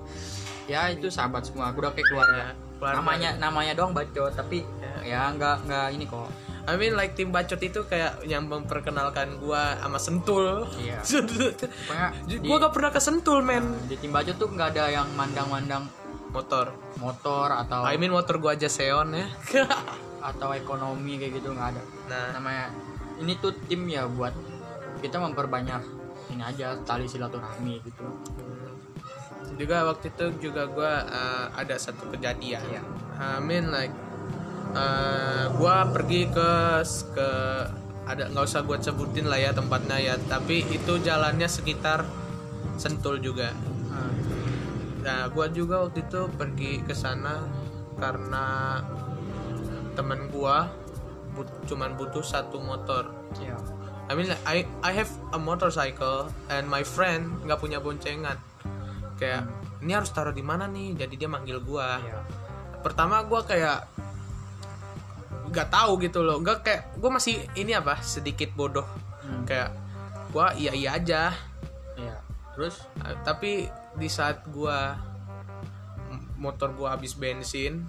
ya 0.64 0.88
itu 0.88 1.06
sahabat 1.08 1.44
semua 1.44 1.70
gue 1.70 1.80
udah 1.80 1.92
kayak 1.92 2.08
keluarga 2.08 2.42
Ya, 2.44 2.48
keluarga. 2.80 2.96
namanya 3.00 3.30
namanya 3.38 3.72
doang 3.72 3.92
bacot 3.92 4.32
tapi 4.32 4.60
ya 5.00 5.30
nggak 5.30 5.56
nggak 5.64 5.86
ini 5.94 6.04
kok 6.04 6.28
I 6.64 6.80
mean 6.80 6.96
like 6.96 7.12
tim 7.12 7.28
bacot 7.28 7.60
itu 7.60 7.84
kayak 7.84 8.24
yang 8.24 8.48
memperkenalkan 8.48 9.36
gua 9.36 9.76
sama 9.76 10.00
Sentul. 10.00 10.64
Iya. 10.80 10.96
pokoknya 11.04 12.08
gua 12.40 12.56
gak 12.56 12.72
pernah 12.72 12.88
ke 12.88 13.00
Sentul, 13.04 13.44
men. 13.44 13.76
di 13.84 14.00
tim 14.00 14.08
bacot 14.08 14.32
tuh 14.34 14.48
nggak 14.48 14.72
ada 14.72 14.88
yang 14.90 15.04
mandang-mandang 15.12 15.84
Motor. 16.32 16.72
motor 16.96 17.52
atau 17.52 17.84
I 17.84 18.00
mean 18.00 18.10
motor 18.10 18.40
gua 18.40 18.56
aja 18.56 18.66
Seon 18.66 19.12
ya. 19.12 19.28
atau 20.32 20.50
ekonomi 20.50 21.20
kayak 21.20 21.36
gitu 21.36 21.52
nggak 21.52 21.76
ada 21.76 21.82
nah, 22.08 22.26
namanya 22.40 22.72
ini 23.20 23.36
tuh 23.36 23.52
tim 23.68 23.84
ya 23.84 24.08
buat 24.08 24.32
kita 24.98 25.20
memperbanyak 25.20 25.84
ini 26.32 26.40
aja 26.40 26.80
tali 26.82 27.04
silaturahmi 27.04 27.76
gitu 27.84 28.08
juga 29.54 29.86
waktu 29.86 30.10
itu 30.12 30.50
juga 30.50 30.66
gua 30.68 31.04
uh, 31.06 31.46
ada 31.54 31.78
satu 31.78 32.10
kejadian. 32.10 32.62
Iya. 32.70 32.82
I 33.14 33.40
mean 33.40 33.70
like 33.70 33.94
uh, 34.74 35.50
gua 35.56 35.88
pergi 35.90 36.28
ke 36.28 36.50
ke 37.14 37.28
ada 38.04 38.28
nggak 38.28 38.44
usah 38.44 38.60
gua 38.66 38.76
sebutin 38.82 39.30
lah 39.30 39.40
ya 39.40 39.50
tempatnya 39.56 39.96
ya, 39.96 40.14
tapi 40.28 40.66
itu 40.68 41.00
jalannya 41.00 41.48
sekitar 41.48 42.04
Sentul 42.74 43.22
juga. 43.22 43.54
Nah, 45.04 45.28
gua 45.30 45.52
juga 45.52 45.84
waktu 45.84 46.00
itu 46.02 46.26
pergi 46.34 46.80
ke 46.82 46.96
sana 46.96 47.44
karena 48.00 48.80
temen 49.94 50.32
gua 50.32 50.66
but- 51.36 51.54
cuman 51.70 51.94
butuh 51.94 52.24
satu 52.24 52.58
motor. 52.58 53.12
ya 53.38 53.54
I 54.04 54.12
mean, 54.12 54.28
I 54.44 54.68
I 54.84 54.92
have 54.92 55.08
a 55.32 55.40
motorcycle 55.40 56.28
and 56.52 56.68
my 56.68 56.84
friend 56.84 57.40
nggak 57.48 57.56
punya 57.56 57.80
boncengan. 57.80 58.36
Kayak 59.14 59.46
ini 59.84 59.92
harus 59.94 60.10
taruh 60.10 60.34
di 60.34 60.42
mana 60.42 60.66
nih? 60.66 60.98
Jadi 60.98 61.14
dia 61.14 61.28
manggil 61.30 61.62
gua. 61.62 62.00
ya 62.02 62.20
Pertama 62.82 63.22
gua 63.24 63.46
kayak 63.46 63.86
nggak 65.50 65.68
tahu 65.70 66.00
gitu 66.02 66.20
loh. 66.26 66.40
Nggak 66.42 66.58
kayak 66.66 66.82
gua 66.98 67.10
masih 67.16 67.46
ini 67.54 67.72
apa 67.76 68.00
sedikit 68.02 68.50
bodoh. 68.58 68.86
Hmm. 69.22 69.46
Kayak 69.46 69.70
gua 70.34 70.50
iya 70.58 70.72
iya 70.74 70.90
aja. 70.98 71.22
ya 71.94 72.16
terus 72.58 72.82
tapi 73.22 73.70
di 73.94 74.08
saat 74.10 74.42
gua 74.50 74.98
motor 76.34 76.74
gua 76.74 76.98
habis 76.98 77.14
bensin, 77.14 77.86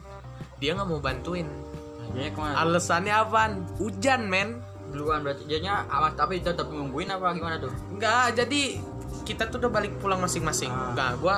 dia 0.61 0.77
nggak 0.77 0.87
mau 0.87 1.01
bantuin. 1.01 1.49
nah, 2.15 2.61
Alasannya 2.63 3.11
apaan? 3.11 3.65
Hujan, 3.81 4.29
men. 4.29 4.61
duluan 4.95 5.25
berarti 5.27 5.43
jadinya 5.49 5.83
amat 5.91 6.13
tapi 6.15 6.39
tetap 6.39 6.71
nungguin 6.71 7.11
apa 7.11 7.35
gimana 7.35 7.59
tuh 7.59 7.73
Enggak, 7.91 8.31
jadi 8.39 8.79
kita 9.25 9.49
tuh 9.49 9.57
udah 9.59 9.71
balik 9.73 9.97
pulang 9.97 10.17
masing-masing. 10.17 10.69
Ah. 10.69 10.93
Enggak, 10.93 11.11
gua 11.17 11.37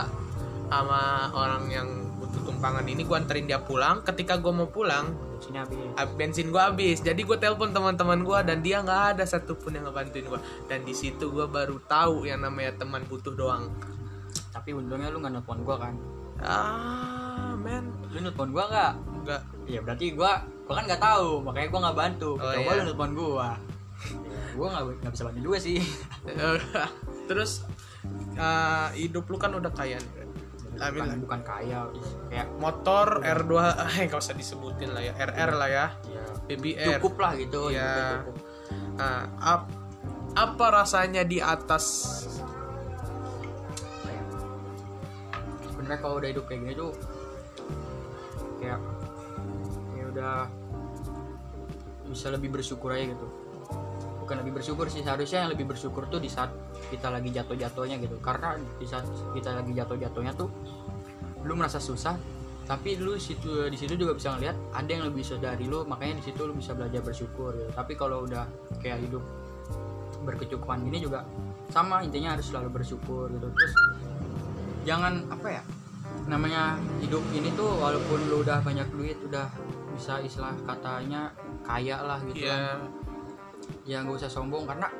sama 0.67 1.01
orang 1.31 1.63
yang 1.67 1.87
butuh 2.13 2.43
tumpangan 2.43 2.83
ini 2.83 3.01
gua 3.01 3.17
anterin 3.17 3.45
dia 3.45 3.57
pulang. 3.57 4.03
Ketika 4.03 4.35
gua 4.35 4.51
mau 4.53 4.67
pulang, 4.67 5.07
sini 5.39 5.57
habis 5.57 5.79
bensin 6.13 6.51
gua 6.51 6.69
habis. 6.69 6.99
Jadi 6.99 7.23
gua 7.23 7.37
telepon 7.37 7.71
teman-teman 7.71 8.19
gua 8.21 8.43
dan 8.43 8.59
dia 8.59 8.79
nggak 8.79 9.15
ada 9.15 9.23
satupun 9.23 9.71
yang 9.71 9.87
ngebantuin 9.87 10.27
gua. 10.27 10.37
Dan 10.65 10.83
di 10.83 10.91
situ 10.91 11.29
gua 11.29 11.47
baru 11.47 11.79
tahu 11.81 12.23
yang 12.23 12.39
namanya 12.39 12.75
teman 12.75 13.01
butuh 13.03 13.31
doang. 13.31 13.71
tapi 14.47 14.73
untungnya 14.73 15.07
lu 15.07 15.21
nggak 15.21 15.31
nelfon 15.31 15.61
gua 15.61 15.77
kan 15.77 15.93
Ah, 16.41 17.53
men. 17.55 17.93
lu 18.09 18.19
nelfon 18.19 18.49
gua 18.49 18.65
nggak 18.65 18.93
Enggak. 19.21 19.41
Iya 19.63 19.79
berarti 19.85 20.05
gua 20.11 20.33
gua 20.65 20.73
kan 20.75 20.85
nggak 20.89 20.97
tahu 20.99 21.29
makanya 21.45 21.67
gua 21.69 21.79
nggak 21.85 21.97
bantu 21.99 22.29
Oh, 22.33 22.51
coba 22.51 22.57
iya. 22.65 22.73
lu 22.73 22.83
nelfon 22.89 23.11
gua 23.13 23.49
Ya, 23.53 24.39
gua 24.57 24.67
nggak 24.67 24.83
nggak 24.97 25.13
bisa 25.13 25.23
bantu 25.29 25.39
juga 25.45 25.57
sih 25.61 25.77
Terus 27.29 27.51
ah, 28.37 28.89
hidup 28.93 29.25
lu 29.27 29.37
kan 29.37 29.53
udah 29.55 29.71
kaya 29.73 29.97
nih. 29.97 30.13
I 30.77 30.93
mean, 30.93 31.09
bukan, 31.09 31.19
bukan 31.25 31.41
kaya. 31.41 31.79
Kayak 32.29 32.47
motor 32.61 33.07
R2 33.25 33.53
eh 33.97 34.03
nggak 34.05 34.21
usah 34.21 34.35
disebutin 34.37 34.93
lah 34.93 35.01
ya. 35.01 35.13
RR 35.17 35.51
lah 35.57 35.69
ya. 35.69 35.85
Ya 36.05 36.25
BBR 36.47 37.01
cukup 37.01 37.15
lah 37.19 37.31
gitu 37.35 37.73
hidupnya 37.73 38.23
cukup. 38.23 38.35
Nah, 38.97 39.21
ap- 39.41 39.73
apa 40.37 40.65
rasanya 40.69 41.25
di 41.25 41.41
atas? 41.41 41.85
Sebenarnya 45.65 45.99
kalau 45.99 46.15
udah 46.21 46.29
hidup 46.29 46.45
kayak 46.45 46.61
gini 46.61 46.73
tuh 46.77 46.91
kayak 48.57 48.79
ya 49.97 50.03
udah 50.13 50.35
bisa 52.07 52.27
lebih 52.31 52.49
bersyukur 52.53 52.93
aja 52.93 53.11
gitu. 53.11 53.27
Bukan 54.23 54.35
lebih 54.43 54.59
bersyukur 54.59 54.87
sih 54.87 55.03
seharusnya 55.03 55.47
yang 55.47 55.51
lebih 55.51 55.67
bersyukur 55.67 56.07
tuh 56.07 56.19
di 56.19 56.27
saat 56.31 56.51
kita 56.89 57.07
lagi 57.11 57.29
jatuh-jatuhnya 57.33 57.97
gitu. 58.01 58.17
Karena 58.19 58.55
di 58.57 58.85
saat 58.85 59.05
kita 59.33 59.57
lagi 59.57 59.71
jatuh-jatuhnya 59.75 60.33
tuh 60.37 60.49
lu 61.47 61.53
merasa 61.55 61.79
susah 61.79 62.17
tapi 62.67 62.99
lu 62.99 63.15
situ 63.15 63.71
di 63.71 63.79
situ 63.79 63.95
juga 63.95 64.11
bisa 64.11 64.35
ngeliat 64.35 64.75
ada 64.75 64.89
yang 64.91 65.07
lebih 65.07 65.23
susah 65.23 65.39
dari 65.39 65.63
lu 65.71 65.87
makanya 65.87 66.19
di 66.19 66.23
situ 66.27 66.43
lu 66.43 66.51
bisa 66.51 66.75
belajar 66.75 66.99
bersyukur 66.99 67.55
gitu. 67.55 67.71
tapi 67.71 67.95
kalau 67.95 68.27
udah 68.27 68.43
kayak 68.83 68.99
hidup 69.07 69.23
berkecukupan 70.27 70.83
gini 70.83 70.99
juga 71.07 71.23
sama 71.71 72.03
intinya 72.03 72.35
harus 72.35 72.51
selalu 72.51 72.83
bersyukur 72.83 73.31
gitu. 73.31 73.47
Terus 73.47 73.73
jangan 74.83 75.23
apa 75.31 75.47
ya 75.47 75.63
namanya 76.27 76.75
hidup 76.99 77.23
ini 77.31 77.55
tuh 77.55 77.71
walaupun 77.79 78.19
lu 78.27 78.43
udah 78.43 78.59
banyak 78.59 78.87
duit 78.91 79.15
udah 79.23 79.47
bisa 79.95 80.19
istilah 80.19 80.51
katanya 80.67 81.31
kaya 81.63 82.03
lah 82.03 82.19
gitu 82.27 82.43
kan. 82.43 82.83
Ya 83.87 83.95
ya 83.99 84.03
nggak 84.03 84.19
usah 84.19 84.31
sombong 84.31 84.67
karena 84.67 84.91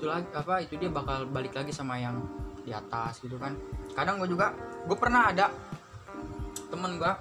itu 0.00 0.08
lagi 0.08 0.24
apa 0.32 0.64
itu 0.64 0.80
dia 0.80 0.88
bakal 0.88 1.28
balik 1.28 1.52
lagi 1.52 1.76
sama 1.76 2.00
yang 2.00 2.24
di 2.64 2.72
atas 2.72 3.20
gitu 3.20 3.36
kan. 3.36 3.52
Kadang 3.92 4.16
gue 4.16 4.32
juga 4.32 4.56
gue 4.88 4.96
pernah 4.96 5.28
ada 5.28 5.52
temen 6.72 6.96
gue 6.96 7.12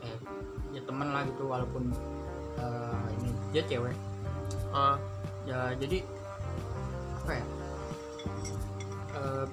eh 0.00 0.16
ya 0.72 0.80
temen 0.88 1.12
lah 1.12 1.28
gitu 1.28 1.44
walaupun 1.44 1.92
eh, 2.56 3.04
ini 3.20 3.30
dia 3.52 3.62
cewek. 3.68 3.92
Ah, 4.72 4.96
ya 5.44 5.76
jadi 5.76 6.00
apa 7.20 7.32
ya 7.36 7.44
Eh, 9.12 9.46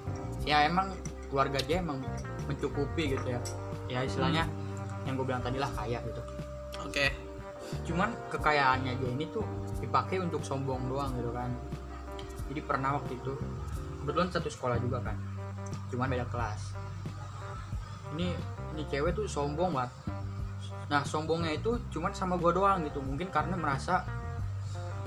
ya 0.48 0.64
emang 0.64 0.88
keluarga 1.28 1.60
dia 1.60 1.84
emang 1.84 2.00
mencukupi 2.48 3.12
gitu 3.12 3.26
ya. 3.28 3.40
Ya 3.92 4.00
istilahnya 4.08 4.48
yang 5.04 5.20
gue 5.20 5.26
bilang 5.28 5.44
tadi 5.44 5.60
lah 5.60 5.68
kaya 5.76 6.00
gitu. 6.00 6.22
Oke. 6.80 7.12
Cuman 7.84 8.08
kekayaannya 8.32 8.96
dia 8.96 9.10
ini 9.12 9.28
tuh 9.28 9.44
dipakai 9.84 10.16
untuk 10.16 10.40
sombong 10.40 10.80
doang 10.88 11.12
gitu 11.12 11.28
kan 11.36 11.52
jadi 12.50 12.60
pernah 12.66 12.98
waktu 12.98 13.14
itu 13.14 13.32
kebetulan 14.02 14.28
satu 14.28 14.50
sekolah 14.50 14.76
juga 14.82 14.98
kan 15.06 15.16
cuman 15.90 16.06
beda 16.10 16.26
kelas. 16.30 16.74
Ini 18.14 18.26
ini 18.74 18.82
cewek 18.90 19.14
tuh 19.14 19.26
sombong 19.26 19.70
banget. 19.74 19.90
Nah 20.90 21.02
sombongnya 21.06 21.54
itu 21.54 21.78
cuman 21.94 22.10
sama 22.10 22.34
gue 22.38 22.50
doang 22.50 22.82
gitu. 22.86 22.98
Mungkin 22.98 23.30
karena 23.30 23.54
merasa 23.54 24.02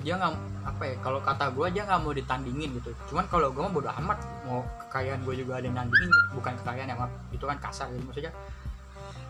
dia 0.03 0.19
nggak 0.19 0.35
apa 0.67 0.83
ya 0.83 0.95
kalau 0.99 1.19
kata 1.23 1.51
gue 1.51 1.67
dia 1.71 1.83
nggak 1.87 1.99
mau 2.03 2.15
ditandingin 2.15 2.79
gitu. 2.79 2.95
Cuman 3.11 3.27
kalau 3.27 3.51
gue 3.51 3.59
mah 3.63 3.71
bodo 3.71 3.91
amat 4.03 4.19
mau 4.47 4.63
kekayaan 4.87 5.23
gue 5.23 5.35
juga 5.43 5.59
ada 5.59 5.65
yang 5.67 5.75
nandingin 5.75 6.11
bukan 6.35 6.53
kekayaan 6.63 6.91
ya 6.91 6.95
maaf. 6.95 7.11
Itu 7.31 7.43
kan 7.47 7.57
kasar 7.59 7.87
gitu 7.91 8.03
maksudnya. 8.07 8.33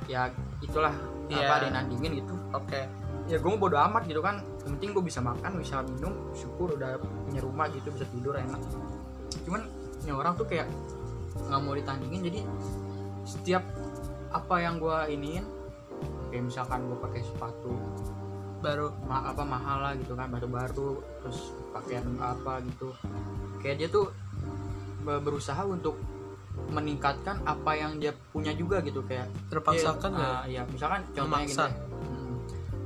Ya 0.05 0.29
itulah 0.61 0.93
Iya. 1.31 1.49
apa 1.49 1.53
ada 1.61 1.65
yang 1.69 1.75
nandingin 1.81 2.11
gitu. 2.21 2.33
Oke 2.53 2.85
ya 3.25 3.37
gue 3.39 3.51
bodo 3.55 3.77
amat 3.79 4.03
gitu 4.05 4.19
kan. 4.19 4.43
Yang 4.63 4.71
penting 4.79 4.89
gue 4.95 5.03
bisa 5.05 5.19
makan 5.19 5.51
bisa 5.59 5.83
minum 5.83 6.13
syukur 6.33 6.75
udah 6.75 6.99
punya 6.99 7.41
rumah 7.43 7.67
gitu 7.71 7.91
bisa 7.91 8.05
tidur 8.11 8.35
enak. 8.35 8.59
Cuman 9.43 9.61
ini 10.03 10.11
orang 10.11 10.33
tuh 10.35 10.47
kayak 10.47 10.67
nggak 11.33 11.59
mau 11.63 11.73
ditandingin 11.73 12.21
jadi 12.29 12.41
setiap 13.23 13.63
apa 14.29 14.55
yang 14.61 14.77
gue 14.77 14.97
iniin 15.13 15.45
kayak 16.29 16.43
misalkan 16.49 16.85
gue 16.89 16.97
pakai 16.97 17.21
sepatu 17.21 17.73
baru 18.63 18.95
ma 19.03 19.27
apa 19.27 19.43
mahal 19.43 19.77
lah 19.83 19.93
gitu 19.99 20.15
kan 20.15 20.31
baru-baru 20.31 20.99
terus 21.21 21.51
pakaian 21.75 22.07
apa 22.19 22.63
gitu. 22.63 22.95
Kayak 23.59 23.75
dia 23.79 23.87
tuh 23.91 24.07
be- 25.03 25.19
berusaha 25.19 25.59
untuk 25.67 25.99
meningkatkan 26.69 27.43
apa 27.43 27.71
yang 27.75 27.97
dia 27.99 28.13
punya 28.31 28.53
juga 28.55 28.79
gitu 28.85 29.03
kayak 29.03 29.27
terpaksakan 29.49 30.11
ya? 30.15 30.25
ah, 30.25 30.43
iya 30.45 30.61
misalkan 30.69 31.01
contohnya 31.11 31.43
Memaksa. 31.49 31.65
Hmm, 31.69 31.92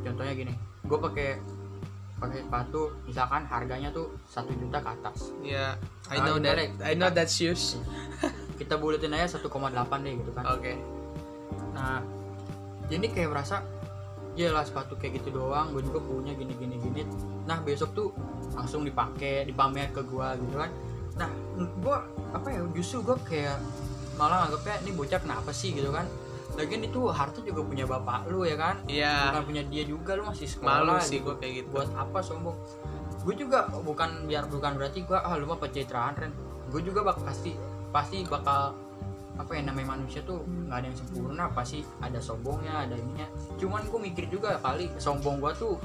contohnya 0.07 0.33
gini 0.33 0.53
gue 0.83 0.97
pakai 0.97 1.29
pakai 2.17 2.41
sepatu 2.41 2.81
misalkan 3.05 3.45
harganya 3.45 3.89
tuh 3.91 4.09
satu 4.25 4.49
juta 4.51 4.81
ke 4.81 4.89
atas. 4.89 5.29
Ya 5.39 5.77
I 6.09 6.17
Ah, 6.17 6.25
know 6.25 6.35
gimana 6.35 6.65
that? 6.65 6.81
I 6.81 6.93
know 6.93 7.09
that 7.09 7.29
shoes. 7.29 7.77
kita 8.59 8.73
buletin 8.75 9.13
aja 9.13 9.37
1,8 9.37 9.45
deh 10.01 10.13
gitu 10.17 10.31
kan. 10.33 10.43
Oke. 10.49 10.73
Nah 11.73 12.01
jadi 12.87 13.05
kayak 13.05 13.29
merasa 13.29 13.61
ya 14.33 14.49
lah 14.49 14.61
sepatu 14.61 14.93
kayak 14.95 15.21
gitu 15.21 15.33
doang 15.35 15.73
gue 15.73 15.81
juga 15.81 15.99
punya 15.99 16.33
gini 16.33 16.53
gini 16.53 16.75
gini. 16.79 17.01
Nah 17.45 17.61
besok 17.61 17.93
tuh 17.93 18.09
langsung 18.53 18.81
dipakai 18.81 19.45
dipamer 19.45 19.93
ke 19.93 20.01
gue 20.01 20.27
gitu 20.41 20.55
kan. 20.57 20.71
Nah 21.15 21.29
gue 21.53 21.97
apa 22.33 22.47
ya 22.49 22.65
justru 22.73 23.05
gue 23.05 23.17
kayak 23.23 23.61
malah 24.17 24.49
anggapnya 24.49 24.81
ini 24.81 24.91
bocah 24.91 25.21
kenapa 25.21 25.53
sih? 25.53 25.69
gitu 25.69 25.93
kan 25.93 26.09
lagian 26.57 26.81
itu 26.81 26.99
harta 27.07 27.39
juga 27.45 27.61
punya 27.61 27.85
bapak 27.85 28.27
lu 28.27 28.41
ya 28.41 28.57
kan? 28.57 28.81
Iya. 28.89 29.29
bukan 29.31 29.43
punya 29.45 29.63
dia 29.69 29.83
juga 29.85 30.17
lu 30.17 30.25
masih 30.25 30.49
sekolah 30.49 30.81
malu 30.81 30.97
sih 30.99 31.21
gitu. 31.21 31.29
gue 31.29 31.35
kayak 31.37 31.53
gitu. 31.61 31.69
Buat 31.69 31.89
apa 31.93 32.19
sombong? 32.19 32.57
Gue 33.21 33.35
juga 33.37 33.69
bukan 33.69 34.25
biar 34.25 34.49
bukan 34.49 34.71
berarti 34.73 35.05
gue 35.05 35.13
ah 35.13 35.37
lu 35.37 35.45
mah 35.45 35.61
pencitraan 35.61 36.17
Ren. 36.17 36.33
Gue 36.67 36.81
juga 36.81 37.05
bak 37.05 37.21
pasti 37.21 37.53
pasti 37.93 38.25
bakal 38.25 38.73
apa 39.37 39.53
ya 39.53 39.61
namanya 39.61 39.93
manusia 39.93 40.25
tuh 40.25 40.41
nggak 40.65 40.77
ada 40.81 40.85
yang 40.89 40.97
sempurna 40.97 41.43
pasti 41.53 41.85
ada 42.01 42.17
sombongnya 42.17 42.89
ada 42.89 42.97
ininya. 42.97 43.29
Cuman 43.55 43.85
gue 43.85 43.99
mikir 44.09 44.25
juga 44.27 44.57
kali 44.57 44.89
sombong 44.97 45.37
gue 45.37 45.53
tuh 45.53 45.77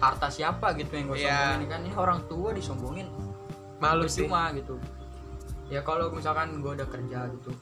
harta 0.00 0.32
siapa 0.32 0.72
gitu 0.74 0.96
yang 0.96 1.12
gue 1.12 1.20
Iya. 1.20 1.28
sombongin 1.28 1.68
kan? 1.68 1.80
Ini 1.84 1.92
orang 1.94 2.20
tua 2.24 2.48
disombongin. 2.56 3.06
Malu 3.76 4.08
sih. 4.08 4.24
cuma 4.24 4.48
gitu. 4.56 4.80
Ya 5.68 5.84
kalau 5.84 6.08
misalkan 6.08 6.64
gue 6.64 6.72
udah 6.72 6.88
kerja 6.88 7.28
gitu 7.28 7.52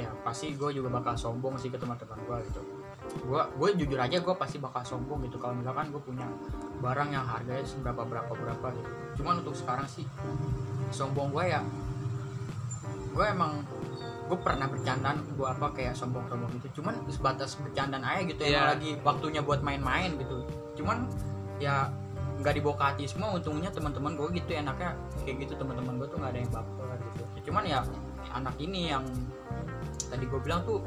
ya 0.00 0.10
pasti 0.24 0.56
gue 0.56 0.70
juga 0.72 0.88
bakal 0.88 1.14
sombong 1.14 1.60
sih 1.60 1.68
ke 1.68 1.76
teman-teman 1.76 2.16
gue 2.24 2.38
gitu. 2.48 2.62
Gue 3.26 3.42
gue 3.42 3.68
jujur 3.84 3.98
aja 3.98 4.16
gue 4.22 4.34
pasti 4.38 4.56
bakal 4.56 4.80
sombong 4.86 5.26
gitu. 5.28 5.36
Kalau 5.36 5.54
misalkan 5.56 5.92
gue 5.92 6.02
punya 6.02 6.26
barang 6.80 7.10
yang 7.12 7.26
harganya 7.26 7.64
seberapa 7.66 8.02
berapa 8.06 8.32
berapa 8.32 8.66
gitu. 8.74 8.90
Cuman 9.22 9.44
untuk 9.44 9.52
sekarang 9.52 9.84
sih 9.84 10.08
sombong 10.90 11.30
gue 11.30 11.44
ya 11.52 11.60
gue 13.10 13.26
emang 13.26 13.66
gue 14.30 14.38
pernah 14.38 14.70
bercandaan 14.70 15.26
gue 15.34 15.48
apa 15.48 15.66
kayak 15.74 15.98
sombong-sombong 15.98 16.50
gitu. 16.62 16.80
Cuman 16.80 17.02
sebatas 17.10 17.58
bercandaan 17.58 18.06
aja 18.06 18.22
gitu 18.24 18.42
emang 18.46 18.78
lagi 18.78 18.90
waktunya 19.02 19.42
buat 19.42 19.60
main-main 19.60 20.14
gitu. 20.16 20.46
Cuman 20.78 21.10
ya 21.58 21.90
nggak 22.40 22.56
dibawa 22.56 22.74
ke 22.78 22.84
hati 22.94 23.04
semua. 23.10 23.34
Untungnya 23.34 23.68
teman-teman 23.74 24.14
gue 24.14 24.38
gitu 24.38 24.54
enaknya 24.54 24.94
kayak 25.26 25.44
gitu. 25.44 25.58
Teman-teman 25.58 25.98
gue 25.98 26.08
tuh 26.08 26.18
nggak 26.22 26.30
ada 26.30 26.40
yang 26.40 26.52
baper 26.54 26.86
gitu. 27.10 27.22
Cuman 27.50 27.66
ya 27.66 27.82
anak 28.30 28.54
ini 28.62 28.94
yang 28.94 29.04
tadi 30.10 30.24
gue 30.26 30.40
bilang 30.42 30.66
tuh 30.66 30.82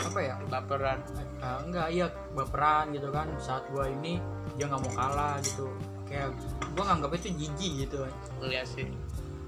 apa 0.00 0.18
ya 0.24 0.34
baperan. 0.48 0.98
Eh, 1.38 1.58
enggak 1.68 1.86
iya 1.92 2.06
baperan 2.32 2.90
gitu 2.96 3.12
kan. 3.12 3.28
Saat 3.36 3.68
gue 3.70 3.84
ini 3.92 4.18
dia 4.56 4.66
nggak 4.66 4.80
mau 4.80 4.92
kalah 4.96 5.36
gitu. 5.44 5.68
Kayak 6.08 6.32
gue 6.72 6.84
nganggap 6.88 7.10
itu 7.20 7.28
jijik 7.36 7.72
gitu. 7.86 8.08
Iya 8.40 8.64
sih. 8.64 8.88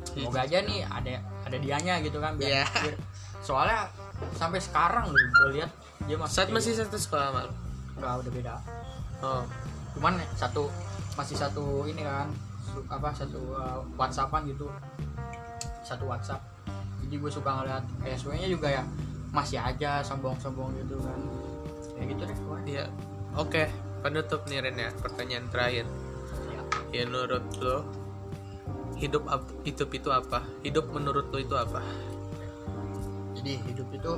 Semoga 0.05 0.45
aja 0.45 0.59
nih 0.65 0.85
ada 0.85 1.23
ada 1.47 1.57
dianya 1.61 2.01
gitu 2.03 2.19
kan 2.19 2.35
biar, 2.35 2.67
biar- 2.67 3.01
soalnya 3.41 3.89
sampai 4.37 4.61
sekarang 4.61 5.09
loh 5.09 5.17
gue 5.17 5.61
lihat 5.61 5.71
dia 6.05 6.17
masih 6.17 6.35
saat 6.35 6.51
masih 6.53 6.73
satu 6.77 6.97
sekolah 6.97 7.29
malu 7.33 7.53
nggak 8.01 8.13
udah 8.25 8.33
beda. 8.33 8.55
Oh. 9.21 9.43
Cuman 9.97 10.17
satu 10.37 10.73
masih 11.15 11.37
satu 11.37 11.85
ini 11.85 12.05
kan 12.05 12.33
apa 12.89 13.13
satu 13.13 13.41
uh, 13.55 13.81
whatsappan 14.01 14.49
gitu. 14.49 14.67
Satu 15.85 16.09
whatsapp 16.09 16.41
jadi 17.11 17.27
gue 17.27 17.33
suka 17.35 17.51
ngeliat 17.51 17.83
PSW 18.07 18.39
nya 18.39 18.47
juga 18.47 18.71
ya 18.71 18.87
masih 19.35 19.59
aja 19.59 19.99
sombong-sombong 20.07 20.71
gitu 20.79 20.95
kan. 21.03 21.19
Kayak 21.99 22.07
gitu 22.15 22.23
deh 22.23 22.39
gue 22.39 22.59
iya. 22.71 22.87
Oke 23.35 23.67
penutup 23.99 24.47
nih 24.47 24.63
Ren 24.63 24.79
ya 24.79 24.95
pertanyaan 24.95 25.51
terakhir. 25.51 25.91
Ya. 26.55 26.63
ya 26.95 27.03
menurut 27.11 27.43
lo 27.59 27.83
hidup 28.95 29.27
hidup 29.67 29.91
itu 29.91 30.07
apa? 30.15 30.47
Hidup 30.63 30.87
menurut 30.95 31.27
lo 31.35 31.39
itu 31.43 31.59
apa? 31.59 31.83
Jadi 33.35 33.59
hidup 33.59 33.91
itu 33.91 34.13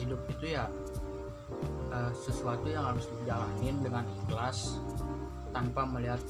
hidup 0.00 0.20
itu 0.32 0.56
ya 0.56 0.64
uh, 1.92 2.08
sesuatu 2.16 2.64
yang 2.72 2.88
harus 2.88 3.04
dijalanin 3.20 3.84
dengan 3.84 4.08
ikhlas 4.24 4.80
tanpa 5.52 5.84
melihat 5.84 6.24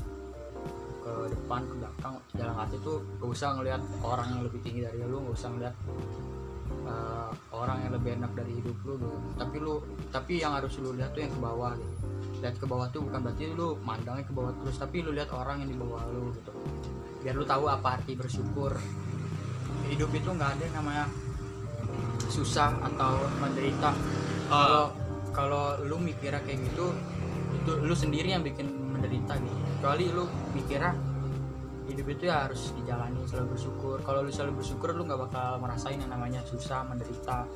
ke 1.11 1.35
depan 1.35 1.61
ke 1.67 1.75
belakang 1.83 2.15
jalan 2.39 2.55
hati 2.55 2.77
itu 2.79 2.93
gak 3.19 3.31
usah 3.35 3.49
ngelihat 3.59 3.83
orang 4.07 4.27
yang 4.31 4.43
lebih 4.47 4.61
tinggi 4.63 4.81
dari 4.87 4.99
lu 5.03 5.19
gak 5.27 5.35
usah 5.35 5.49
ngelihat 5.51 5.75
uh, 6.87 7.31
orang 7.51 7.79
yang 7.83 7.93
lebih 7.99 8.11
enak 8.23 8.33
dari 8.39 8.53
hidup 8.63 8.77
lu 8.87 8.95
gitu. 9.03 9.19
tapi 9.35 9.57
lu 9.59 9.75
tapi 10.15 10.33
yang 10.39 10.53
harus 10.55 10.73
lu 10.79 10.95
lihat 10.95 11.11
tuh 11.11 11.23
yang 11.27 11.33
ke 11.35 11.41
bawah 11.43 11.73
gitu. 11.75 11.95
Lihat 12.41 12.57
ke 12.57 12.65
bawah 12.65 12.87
tuh 12.89 13.01
bukan 13.05 13.21
berarti 13.21 13.45
lu 13.53 13.69
mandangnya 13.85 14.25
ke 14.25 14.33
bawah 14.33 14.53
terus 14.63 14.77
tapi 14.79 14.97
lu 15.05 15.11
lihat 15.13 15.29
orang 15.35 15.61
yang 15.67 15.71
di 15.75 15.77
bawah 15.77 16.03
lu 16.15 16.33
gitu. 16.33 16.53
Biar 17.21 17.35
lu 17.37 17.45
tahu 17.45 17.69
apa 17.69 18.01
arti 18.01 18.17
bersyukur. 18.17 18.73
Hidup 19.91 20.11
itu 20.15 20.29
nggak 20.31 20.51
ada 20.57 20.63
yang 20.63 20.77
namanya 20.81 21.05
susah 22.31 22.71
atau 22.81 23.27
menderita. 23.43 23.91
Kalau 24.49 24.85
kalau 25.35 25.65
lu 25.85 26.01
mikirnya 26.01 26.41
kayak 26.47 26.65
gitu 26.71 26.95
itu 27.61 27.73
lu 27.85 27.93
sendiri 27.93 28.33
yang 28.33 28.41
bikin 28.41 28.80
menderita 29.01 29.33
gitu 29.41 29.57
kecuali 29.81 30.05
lu 30.13 30.25
mikirnya 30.53 30.93
hidup 31.91 32.07
itu 32.07 32.23
ya 32.31 32.47
harus 32.47 32.71
dijalani 32.79 33.19
selalu 33.27 33.59
bersyukur. 33.59 33.99
Kalau 34.07 34.23
lu 34.23 34.31
selalu 34.31 34.63
bersyukur 34.63 34.95
lu 34.95 35.03
nggak 35.03 35.21
bakal 35.27 35.59
merasain 35.59 35.99
yang 35.99 36.13
namanya 36.13 36.39
susah 36.47 36.87
menderita. 36.87 37.51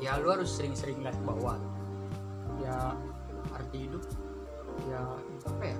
Ya 0.00 0.16
lu 0.16 0.32
harus 0.32 0.48
sering-sering 0.56 1.04
lihat 1.04 1.16
ke 1.20 1.24
bawah 1.24 1.60
ya 2.64 2.96
arti 3.52 3.84
hidup 3.84 4.00
ya 4.88 5.04
apa 5.44 5.64
ya? 5.68 5.78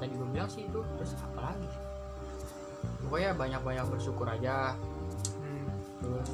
Tadi 0.00 0.12
gue 0.16 0.28
bilang 0.32 0.48
sih 0.48 0.64
itu 0.64 0.80
terus 0.96 1.12
apa 1.20 1.52
lagi? 1.52 1.68
Pokoknya 3.04 3.36
banyak-banyak 3.36 3.86
bersyukur 3.92 4.24
aja. 4.24 4.72
Hmm. 5.40 5.68
terus 6.00 6.30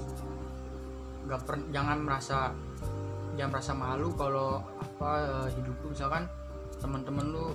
nggak 1.27 1.43
jangan 1.75 1.99
merasa 1.99 2.55
jangan 3.35 3.51
merasa 3.51 3.73
malu 3.75 4.15
kalau 4.15 4.63
apa 4.79 5.11
eh, 5.27 5.49
hidup 5.59 5.75
lu 5.83 5.91
misalkan 5.91 6.31
teman-teman 6.87 7.35
lu 7.35 7.47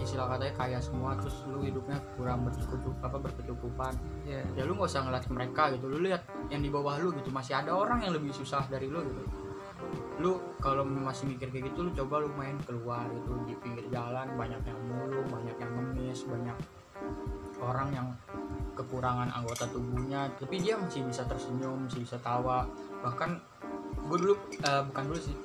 istilah 0.00 0.26
katanya 0.26 0.54
kaya 0.58 0.78
semua 0.80 1.14
terus 1.20 1.44
lu 1.46 1.60
hidupnya 1.62 2.00
kurang 2.16 2.48
bercukup 2.48 2.96
apa 3.04 3.20
berkecukupan. 3.20 3.92
Ya 4.24 4.40
ya 4.56 4.64
lu 4.64 4.74
nggak 4.74 4.90
usah 4.90 5.04
ngeliat 5.04 5.28
mereka 5.28 5.70
gitu 5.76 5.86
lu 5.86 5.98
lihat 6.02 6.24
yang 6.48 6.64
di 6.64 6.72
bawah 6.72 6.96
lu 6.98 7.12
gitu 7.14 7.28
masih 7.28 7.54
ada 7.54 7.76
orang 7.76 8.02
yang 8.02 8.16
lebih 8.16 8.32
susah 8.32 8.64
dari 8.66 8.88
lu 8.88 9.04
gitu. 9.04 9.22
Lu 10.18 10.32
kalau 10.58 10.82
masih 10.82 11.28
mikir 11.30 11.52
kayak 11.52 11.70
gitu 11.70 11.86
lu 11.86 11.90
coba 11.92 12.24
lu 12.24 12.32
main 12.34 12.56
keluar 12.64 13.04
gitu 13.12 13.38
di 13.44 13.54
pinggir 13.60 13.84
jalan 13.92 14.26
banyak 14.34 14.62
yang 14.64 14.80
mulu 14.88 15.20
banyak 15.28 15.56
yang 15.60 15.70
ngemis 15.76 16.24
banyak 16.26 16.56
orang 17.62 17.88
yang 17.94 18.08
kekurangan 18.74 19.30
anggota 19.30 19.70
tubuhnya 19.70 20.26
tapi 20.40 20.58
dia 20.58 20.74
masih 20.74 21.06
bisa 21.06 21.22
tersenyum 21.28 21.86
masih 21.86 22.02
bisa 22.02 22.18
tawa. 22.18 22.66
Bahkan 23.04 23.30
gue 24.10 24.16
dulu 24.18 24.34
eh, 24.58 24.82
bukan 24.90 25.02
dulu 25.12 25.20
sih 25.22 25.36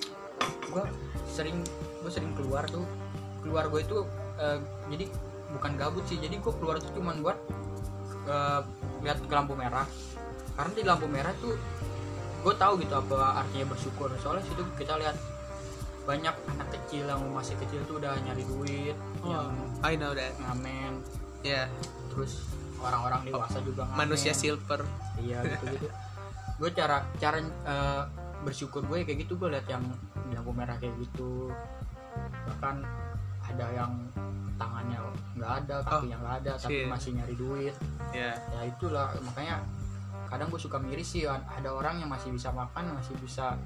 gue 0.70 0.84
sering 1.30 1.62
gue 2.02 2.12
sering 2.12 2.32
keluar 2.34 2.66
tuh 2.70 2.86
keluar 3.42 3.68
gue 3.72 3.82
itu 3.82 3.98
eh, 4.40 4.60
jadi 4.92 5.06
bukan 5.50 5.72
gabut 5.80 6.06
sih 6.06 6.22
jadi 6.22 6.38
gue 6.38 6.54
keluar 6.62 6.78
tuh 6.78 6.94
cuman 6.94 7.24
buat 7.26 7.38
eh, 8.30 8.62
lihat 9.04 9.20
ke 9.24 9.34
lampu 9.34 9.56
merah. 9.56 9.88
Karena 10.56 10.72
di 10.76 10.84
lampu 10.84 11.08
merah 11.08 11.32
tuh 11.40 11.56
gue 12.40 12.54
tahu 12.56 12.80
gitu 12.84 12.94
apa 12.96 13.44
artinya 13.44 13.66
bersyukur. 13.72 14.12
Soalnya 14.20 14.44
situ 14.48 14.64
kita 14.76 14.96
lihat 15.00 15.16
banyak 16.08 16.34
anak 16.34 16.68
kecil 16.74 17.06
yang 17.06 17.22
masih 17.32 17.54
kecil 17.62 17.86
tuh 17.86 18.02
udah 18.02 18.18
nyari 18.26 18.42
duit 18.48 18.98
yang 19.22 19.54
oh, 19.54 19.86
I 19.86 19.94
know 19.96 20.12
that. 20.16 20.34
ngamen. 20.42 21.04
Ya 21.46 21.72
terus 22.12 22.50
orang-orang 22.80 23.28
dewasa 23.28 23.60
juga 23.64 23.88
ngamen. 23.88 24.00
manusia 24.08 24.34
silver. 24.36 24.84
Iya 25.20 25.44
gitu 25.48 25.66
gitu 25.80 25.88
gue 26.60 26.70
cara 26.76 27.08
cara 27.16 27.40
eh, 27.40 28.04
bersyukur 28.44 28.84
gue 28.84 29.08
kayak 29.08 29.24
gitu 29.24 29.40
gue 29.40 29.48
lihat 29.48 29.68
yang 29.72 29.84
di 30.28 30.34
lampu 30.36 30.52
merah 30.52 30.76
kayak 30.76 30.96
gitu. 31.00 31.52
Bahkan 32.52 32.76
ada 33.56 33.66
yang 33.74 33.92
tangannya 34.60 35.00
nggak 35.40 35.52
ada 35.64 35.76
kakinya 35.88 36.18
nggak 36.20 36.36
ada 36.44 36.52
tapi 36.60 36.84
shit. 36.84 36.92
masih 36.92 37.10
nyari 37.16 37.36
duit. 37.40 37.76
Ya. 38.12 38.36
Ya 38.36 38.62
itulah. 38.68 39.16
Makanya 39.24 39.64
kadang 40.30 40.54
gue 40.54 40.62
suka 40.62 40.78
miris 40.78 41.10
sih 41.10 41.26
ada 41.26 41.70
orang 41.74 42.04
yang 42.04 42.10
masih 42.12 42.30
bisa 42.30 42.54
makan 42.54 42.94
masih 42.94 43.18
bisa 43.18 43.58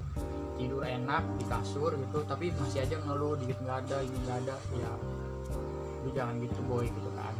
tidur 0.56 0.80
enak 0.80 1.20
di 1.36 1.44
kasur 1.44 1.92
gitu 1.92 2.24
tapi 2.24 2.54
masih 2.56 2.88
aja 2.88 2.96
ngeluh 3.04 3.36
dikit 3.36 3.58
nggak 3.60 3.84
ada 3.84 3.96
ini 4.00 4.16
nggak 4.24 4.38
ada. 4.46 4.56
Ya 4.78 4.92
lu 6.04 6.10
jangan 6.12 6.36
gitu 6.40 6.60
boy 6.64 6.86
gitu 6.86 7.10
kan. 7.12 7.34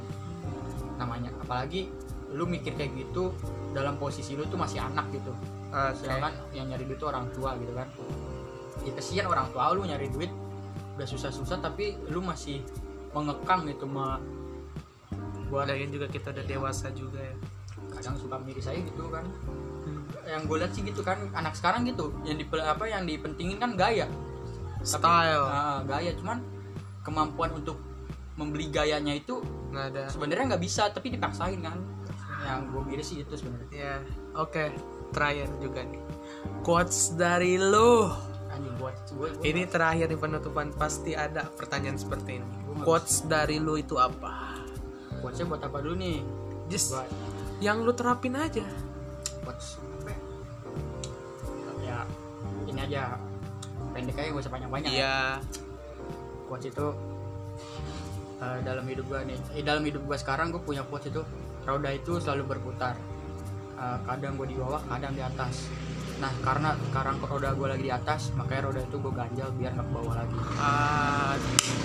Namanya 0.98 1.30
apalagi 1.40 1.88
lu 2.34 2.44
mikir 2.50 2.74
kayak 2.74 2.90
gitu 2.98 3.30
dalam 3.70 3.94
posisi 3.96 4.34
lu 4.34 4.42
tuh 4.50 4.58
masih 4.58 4.82
anak 4.82 5.06
gitu. 5.14 5.30
Oke. 5.70 6.02
Sedangkan 6.02 6.34
yang 6.50 6.66
nyari 6.66 6.84
duit 6.84 6.98
tuh 6.98 7.08
orang 7.14 7.30
tua 7.30 7.54
gitu 7.62 7.72
kan. 7.72 7.86
Ya 8.82 8.92
kesian 8.98 9.26
orang 9.30 9.46
tua 9.54 9.70
lu 9.72 9.86
nyari 9.86 10.10
duit 10.10 10.28
udah 10.94 11.06
susah-susah 11.06 11.58
tapi 11.58 11.98
lu 12.10 12.22
masih 12.22 12.62
mengekang 13.14 13.66
gitu 13.70 13.86
ma. 13.86 14.18
Buat 15.50 15.70
Lagian 15.70 15.90
juga 15.94 16.06
kita 16.10 16.34
udah 16.34 16.44
dewasa 16.46 16.90
juga 16.94 17.22
ya. 17.22 17.34
Kadang 17.94 18.18
suka 18.18 18.36
miris 18.42 18.66
aja 18.66 18.80
gitu 18.80 19.10
kan. 19.10 19.26
Hmm. 19.84 20.00
yang 20.24 20.48
gue 20.48 20.56
lihat 20.56 20.72
sih 20.72 20.80
gitu 20.80 21.04
kan 21.04 21.20
anak 21.36 21.52
sekarang 21.52 21.84
gitu 21.84 22.08
yang 22.24 22.40
di 22.40 22.48
apa 22.56 22.88
yang 22.88 23.04
dipentingin 23.04 23.60
kan 23.60 23.76
gaya. 23.76 24.08
Tapi- 24.80 24.86
style. 24.86 25.44
Ah, 25.44 25.80
gaya. 25.84 26.16
Cuman 26.16 26.40
kemampuan 27.04 27.52
untuk 27.52 27.76
membeli 28.34 28.72
gayanya 28.72 29.14
itu 29.14 29.38
nggak 29.70 29.86
ada. 29.94 30.02
sebenarnya 30.10 30.56
nggak 30.56 30.64
bisa 30.64 30.88
tapi 30.90 31.12
dipaksain 31.14 31.60
kan. 31.60 31.78
Yang 32.44 32.60
gue 32.72 32.82
miris 32.88 33.06
sih 33.12 33.18
itu 33.22 33.34
sebenarnya. 33.36 33.68
Ya 33.70 33.94
oke 34.34 34.72
terakhir 35.14 35.48
juga 35.62 35.86
nih. 35.86 36.02
Quotes 36.66 37.14
dari 37.14 37.60
lu 37.60 38.10
ini 39.46 39.62
terakhir 39.70 40.10
di 40.10 40.18
penutupan 40.18 40.74
pasti 40.74 41.14
ada 41.14 41.46
pertanyaan 41.46 41.98
seperti 41.98 42.42
ini. 42.42 42.48
Quotes 42.82 43.24
dari 43.30 43.62
lu 43.62 43.78
itu 43.78 43.94
apa? 43.94 44.58
Quotesnya 45.22 45.46
buat 45.48 45.62
apa 45.62 45.78
dulu 45.80 45.96
nih? 45.96 46.18
Just 46.68 46.92
buat 46.92 47.08
yang 47.62 47.86
lu 47.86 47.94
terapin 47.94 48.34
aja. 48.34 48.64
Quotes 49.46 49.78
apa 49.78 50.10
ya? 50.10 50.18
ya 51.80 51.98
ini 52.66 52.80
aja. 52.82 53.02
Pendek 53.94 54.18
aja 54.18 54.28
gak 54.34 54.42
usah 54.42 54.50
ya. 54.58 54.68
iya. 54.90 55.16
Quotes 56.50 56.68
itu 56.74 56.86
eh, 58.42 58.58
dalam 58.66 58.84
hidup 58.84 59.04
gue 59.06 59.20
nih. 59.30 59.38
Eh, 59.54 59.62
dalam 59.62 59.82
hidup 59.86 60.02
gue 60.02 60.16
sekarang 60.18 60.50
gue 60.50 60.60
punya 60.60 60.82
quotes 60.82 61.08
itu 61.08 61.22
roda 61.64 61.90
itu 61.94 62.18
selalu 62.18 62.58
berputar. 62.58 62.98
Eh, 63.78 63.98
kadang 64.04 64.34
gue 64.34 64.50
di 64.50 64.56
bawah 64.58 64.82
kadang 64.90 65.14
di 65.14 65.22
atas 65.22 65.70
nah 66.24 66.32
karena 66.42 66.72
sekarang 66.82 67.16
roda 67.20 67.52
gue 67.52 67.68
lagi 67.68 67.84
di 67.84 67.92
atas 67.92 68.32
makanya 68.32 68.62
roda 68.64 68.80
itu 68.80 68.96
gue 68.96 69.12
ganjal 69.12 69.48
biar 69.52 69.70
nggak 69.70 69.84
ke 69.84 69.92
bawah 69.92 70.14
lagi 70.16 70.36
Ah, 70.56 71.32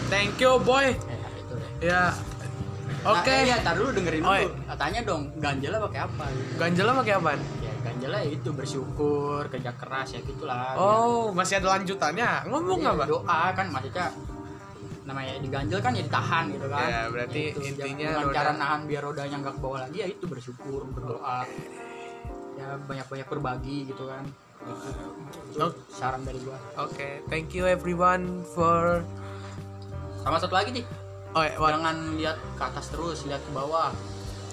thank 0.07 0.39
you 0.39 0.55
boy 0.61 0.87
eh, 0.87 0.95
itu 1.35 1.53
deh 1.53 1.71
ya 1.83 2.15
oke 3.01 3.19
Nah, 3.25 3.35
eh, 3.35 3.43
ya, 3.45 3.57
tar 3.59 3.75
dulu 3.75 3.89
dengerin 3.91 4.21
Oh, 4.21 4.31
dulu. 4.33 4.51
Tanya 4.73 4.99
dong, 5.03 5.23
ganjalnya 5.37 5.79
pakai 5.81 5.99
apa? 6.01 6.23
ganjel 6.55 6.83
lo 6.83 6.93
pakai 6.95 7.13
apaan 7.13 7.39
Ya, 7.59 7.71
ganjalnya 7.81 8.21
itu 8.25 8.49
bersyukur, 8.49 9.43
kerja 9.49 9.71
keras 9.73 10.07
ya 10.09 10.19
gitulah. 10.21 10.71
oh 10.75 11.31
masih 11.31 11.59
ada 11.59 11.75
lanjutannya 11.75 12.29
ngomong 12.47 12.79
Iya, 12.79 12.91
apa 12.93 13.03
doa 13.05 13.41
kan 13.51 13.67
maksudnya 13.69 14.07
namanya 15.03 15.35
diganjel 15.37 15.79
kan 15.81 15.91
ya 15.91 16.03
ditahan 16.05 16.45
gitu 16.47 16.67
kan. 16.69 16.87
Ya, 16.87 17.01
berarti 17.09 17.41
Itu, 17.49 17.59
intinya 17.65 18.07
dengan 18.09 18.23
roda- 18.23 18.37
cara 18.37 18.51
nahan 18.53 18.81
biar 18.85 19.01
rodanya 19.01 19.35
nggak 19.37 19.53
ke 19.53 19.59
bawah 19.59 19.79
lagi 19.81 19.97
ya 19.97 20.07
itu 20.07 20.25
bersyukur, 20.25 20.81
berdoa. 20.87 21.43
Ya 22.59 22.75
banyak-banyak 22.83 23.27
berbagi 23.31 23.87
gitu 23.87 24.03
kan. 24.05 24.27
Itu, 25.55 25.71
saran 25.87 26.27
dari 26.27 26.39
gua. 26.43 26.59
Oke, 26.77 27.23
thank 27.31 27.55
you 27.55 27.63
everyone 27.63 28.43
for 28.51 28.99
Sama 30.19 30.35
satu 30.35 30.51
lagi 30.51 30.75
nih, 30.75 30.83
Oh, 31.31 31.39
what? 31.39 31.71
jangan 31.71 32.19
lihat 32.19 32.35
ke 32.35 32.63
atas 32.67 32.91
terus, 32.91 33.23
lihat 33.23 33.39
ke 33.39 33.51
bawah. 33.55 33.95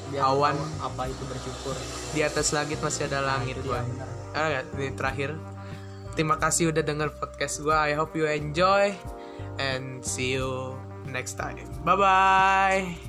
Biar 0.06 0.22
Awan. 0.30 0.54
apa 0.78 1.10
itu 1.10 1.26
bersyukur. 1.26 1.74
di 2.14 2.22
atas 2.22 2.54
langit 2.54 2.78
masih 2.78 3.10
ada 3.10 3.26
langit 3.26 3.58
Itu 3.58 3.74
boy. 3.74 3.74
dia, 3.74 3.82
benar. 3.82 4.08
Ah, 4.30 4.62
ini 4.78 4.94
terakhir. 4.94 5.34
Terima 6.14 6.38
kasih 6.38 6.70
udah 6.70 6.86
denger 6.86 7.10
podcast 7.18 7.58
gua. 7.60 7.90
I 7.90 7.98
hope 7.98 8.14
you 8.14 8.30
enjoy 8.30 8.94
and 9.58 10.06
see 10.06 10.38
you 10.38 10.78
next 11.10 11.34
time. 11.34 11.58
Bye 11.82 11.98
bye. 11.98 13.05